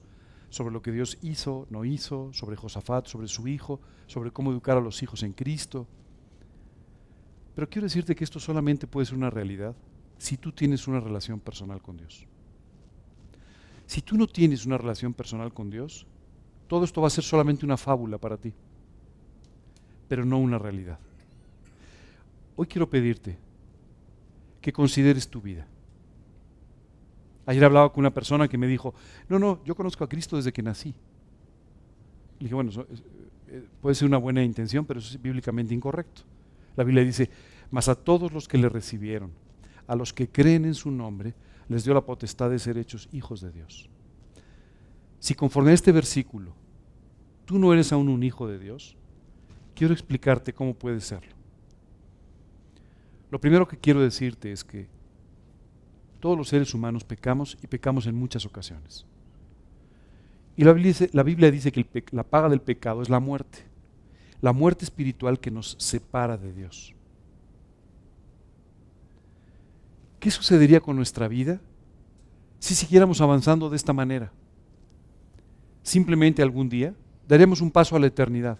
[0.49, 4.77] sobre lo que Dios hizo, no hizo, sobre Josafat, sobre su hijo, sobre cómo educar
[4.77, 5.87] a los hijos en Cristo.
[7.55, 9.75] Pero quiero decirte que esto solamente puede ser una realidad
[10.17, 12.27] si tú tienes una relación personal con Dios.
[13.87, 16.05] Si tú no tienes una relación personal con Dios,
[16.67, 18.53] todo esto va a ser solamente una fábula para ti,
[20.07, 20.99] pero no una realidad.
[22.55, 23.37] Hoy quiero pedirte
[24.61, 25.67] que consideres tu vida.
[27.45, 28.93] Ayer hablaba con una persona que me dijo,
[29.27, 30.93] no, no, yo conozco a Cristo desde que nací.
[32.39, 32.71] Le dije, bueno,
[33.47, 36.21] eh, puede ser una buena intención, pero eso es bíblicamente incorrecto.
[36.75, 37.29] La Biblia dice,
[37.71, 39.31] mas a todos los que le recibieron,
[39.87, 41.33] a los que creen en su nombre,
[41.67, 43.89] les dio la potestad de ser hechos hijos de Dios.
[45.19, 46.53] Si conforme a este versículo
[47.45, 48.95] tú no eres aún un hijo de Dios,
[49.75, 51.40] quiero explicarte cómo puedes serlo.
[53.31, 54.87] Lo primero que quiero decirte es que
[56.19, 59.05] todos los seres humanos pecamos y pecamos en muchas ocasiones.
[60.57, 60.73] Y la
[61.23, 63.59] Biblia dice, que la paga del pecado es la muerte,
[64.41, 66.93] la muerte espiritual que nos separa de Dios.
[70.19, 71.59] ¿Qué sucedería con nuestra vida
[72.59, 74.31] si siguiéramos avanzando de esta manera?
[75.83, 76.93] Simplemente algún día
[77.27, 78.59] daríamos un paso a la eternidad,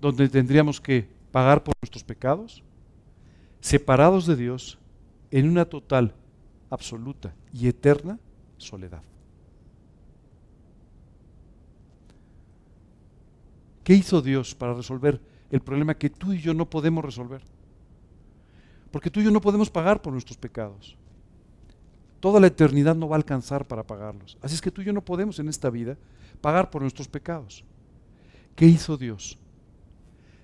[0.00, 2.62] donde tendríamos que pagar por nuestros pecados,
[3.62, 4.76] separados de Dios
[5.30, 6.12] en una total
[6.68, 8.18] absoluta y eterna
[8.58, 9.02] soledad.
[13.84, 17.42] ¿Qué hizo Dios para resolver el problema que tú y yo no podemos resolver?
[18.90, 20.96] Porque tú y yo no podemos pagar por nuestros pecados.
[22.20, 24.36] Toda la eternidad no va a alcanzar para pagarlos.
[24.42, 25.96] Así es que tú y yo no podemos en esta vida
[26.40, 27.64] pagar por nuestros pecados.
[28.56, 29.38] ¿Qué hizo Dios?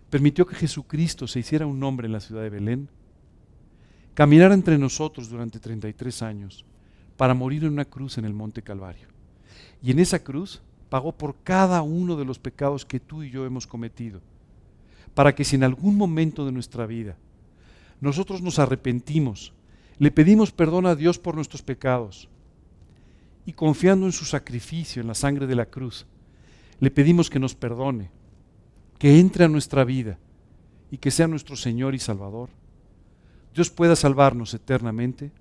[0.09, 2.89] Permitió que Jesucristo se hiciera un hombre en la ciudad de Belén
[4.19, 6.65] caminar entre nosotros durante 33 años
[7.17, 9.07] para morir en una cruz en el Monte Calvario.
[9.81, 13.47] Y en esa cruz pagó por cada uno de los pecados que tú y yo
[13.47, 14.21] hemos cometido,
[15.15, 17.17] para que si en algún momento de nuestra vida
[18.01, 19.53] nosotros nos arrepentimos,
[20.01, 22.29] le pedimos perdón a Dios por nuestros pecados
[23.47, 26.07] y confiando en su sacrificio, en la sangre de la cruz,
[26.81, 28.11] le pedimos que nos perdone,
[28.99, 30.19] que entre a nuestra vida
[30.91, 32.49] y que sea nuestro Señor y Salvador
[33.59, 35.33] Dios pueda salvarnos eternamente,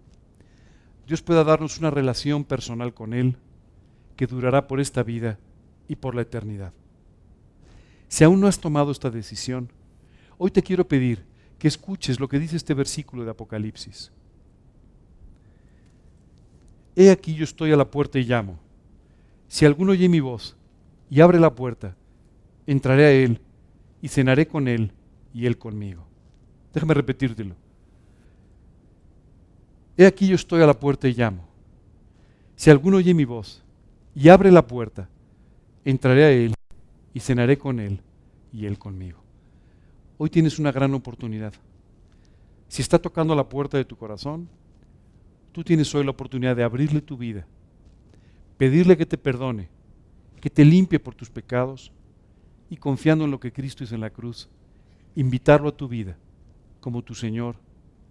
[1.06, 3.38] Dios pueda darnos una relación personal con Él
[4.16, 5.38] que durará por esta vida
[5.88, 6.74] y por la eternidad.
[8.08, 9.72] Si aún no has tomado esta decisión,
[10.40, 11.26] hoy te quiero pedir
[11.60, 14.12] que escuches lo que dice este versículo de Apocalipsis.
[16.96, 18.58] He aquí yo estoy a la puerta y llamo.
[19.48, 20.58] Si alguno oye mi voz
[21.08, 21.96] y abre la puerta,
[22.66, 23.42] entraré a él
[24.02, 24.92] y cenaré con él
[25.36, 26.08] y él conmigo.
[26.74, 27.67] Déjame repetírtelo.
[29.98, 31.44] He aquí yo estoy a la puerta y llamo.
[32.56, 33.64] Si alguno oye mi voz
[34.14, 35.10] y abre la puerta,
[35.84, 36.54] entraré a él
[37.16, 38.02] y cenaré con él
[38.54, 39.20] y él conmigo.
[40.20, 41.54] Hoy tienes una gran oportunidad.
[42.68, 44.48] Si está tocando la puerta de tu corazón,
[45.52, 47.48] tú tienes hoy la oportunidad de abrirle tu vida,
[48.58, 49.70] pedirle que te perdone,
[50.40, 51.92] que te limpie por tus pecados
[52.70, 54.48] y confiando en lo que Cristo hizo en la cruz,
[55.16, 56.18] invitarlo a tu vida
[56.82, 57.56] como tu Señor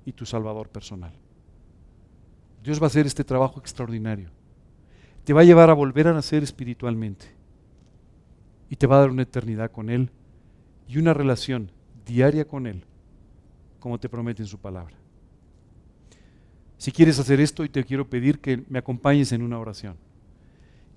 [0.04, 1.12] y tu Salvador personal.
[2.66, 4.28] Dios va a hacer este trabajo extraordinario.
[5.22, 7.26] Te va a llevar a volver a nacer espiritualmente.
[8.68, 10.10] Y te va a dar una eternidad con Él
[10.88, 11.70] y una relación
[12.04, 12.82] diaria con Él,
[13.78, 14.96] como te promete en su palabra.
[16.76, 19.96] Si quieres hacer esto, y te quiero pedir que me acompañes en una oración.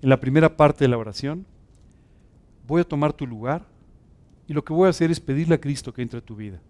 [0.02, 1.46] En la primera parte de la oración,
[2.66, 3.64] voy a tomar tu lugar
[4.48, 6.60] y lo que voy a hacer es pedirle a Cristo que entre a tu vida.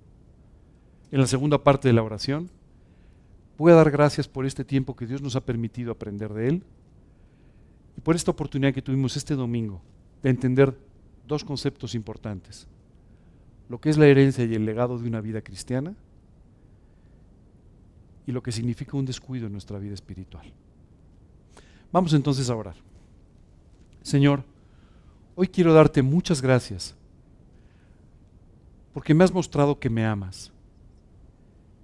[1.11, 2.51] En la segunda parte de la oración,
[3.61, 6.62] Voy a dar gracias por este tiempo que Dios nos ha permitido aprender de Él
[7.94, 9.82] y por esta oportunidad que tuvimos este domingo
[10.22, 10.74] de entender
[11.28, 12.66] dos conceptos importantes.
[13.68, 15.94] Lo que es la herencia y el legado de una vida cristiana
[18.26, 20.50] y lo que significa un descuido en nuestra vida espiritual.
[21.92, 22.76] Vamos entonces a orar.
[24.00, 24.42] Señor,
[25.34, 26.96] hoy quiero darte muchas gracias
[28.94, 30.50] porque me has mostrado que me amas,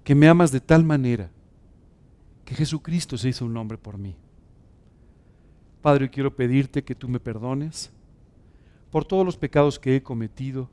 [0.05, 1.36] que me amas de tal manera
[2.47, 4.14] que Jesucristo se hizo un hombre por mí.
[5.82, 7.90] Padre, quiero pedirte que tú me perdones
[8.92, 10.70] por todos los pecados que he cometido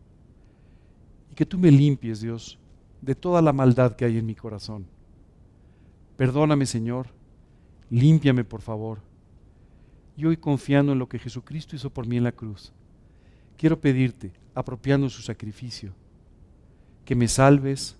[1.31, 2.59] y que tú me limpies, Dios,
[3.01, 4.85] de toda la maldad que hay en mi corazón.
[6.15, 7.07] Perdóname, Señor,
[7.89, 8.99] límpiame, por favor.
[10.15, 12.71] Y hoy confiando en lo que Jesucristo hizo por mí en la cruz,
[13.57, 15.91] quiero pedirte, apropiando su sacrificio,
[17.03, 17.97] que me salves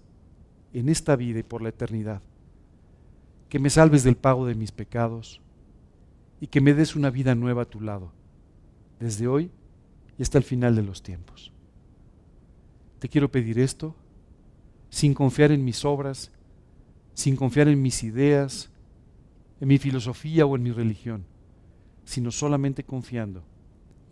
[0.74, 2.21] en esta vida y por la eternidad
[3.54, 5.39] que me salves del pago de mis pecados
[6.41, 8.12] y que me des una vida nueva a tu lado,
[8.99, 9.51] desde hoy
[10.18, 11.54] y hasta el final de los tiempos.
[12.97, 13.95] Te quiero pedir esto
[14.89, 16.32] sin confiar en mis obras,
[17.14, 18.72] sin confiar en mis ideas,
[19.62, 21.24] en mi filosofía o en mi religión,
[22.06, 23.43] sino solamente confiando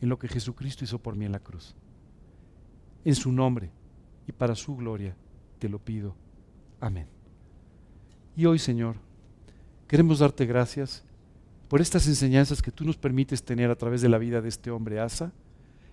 [0.02, 1.76] en lo que Jesucristo hizo por mí en la cruz.
[3.06, 3.72] En su nombre
[4.28, 5.18] y para su gloria
[5.58, 6.16] te lo pido.
[6.80, 7.08] Amén.
[8.36, 8.98] Y hoy, Señor,
[9.92, 11.04] queremos darte gracias
[11.68, 14.72] por estas enseñanzas que tú nos permites tener a través de la vida de este
[14.72, 15.34] hombre Asa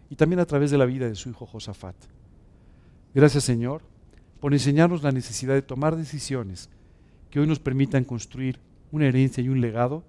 [0.08, 1.96] y también a través de la vida de su hijo Josafat.
[3.12, 3.82] Gracias, Señor,
[4.38, 6.70] por enseñarnos la necesidad de tomar decisiones
[7.28, 8.60] que hoy nos permitan construir
[8.92, 10.04] una herencia y un legado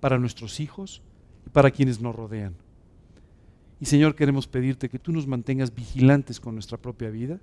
[0.00, 1.00] para nuestros hijos
[1.46, 2.54] y para quienes nos rodean.
[3.80, 7.40] Y Señor, queremos pedirte que tú nos mantengas vigilantes con nuestra propia vida,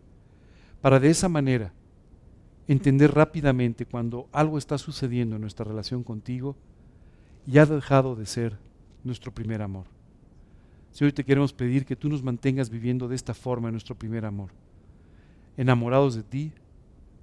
[0.82, 1.74] para de esa manera
[2.74, 6.56] entender rápidamente cuando algo está sucediendo en nuestra relación contigo
[7.48, 8.60] y ha dejado de ser
[9.04, 9.88] nuestro primer amor.
[10.92, 14.52] Señor, te queremos pedir que tú nos mantengas viviendo de esta forma nuestro primer amor,
[15.58, 16.52] enamorados de ti,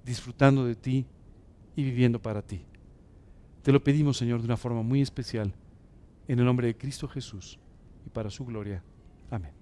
[0.03, 1.05] disfrutando de ti
[1.77, 2.65] y viviendo para ti.
[3.63, 5.53] Te lo pedimos, Señor, de una forma muy especial,
[6.27, 7.57] en el nombre de Cristo Jesús
[8.05, 8.83] y para su gloria.
[9.31, 9.56] Amén.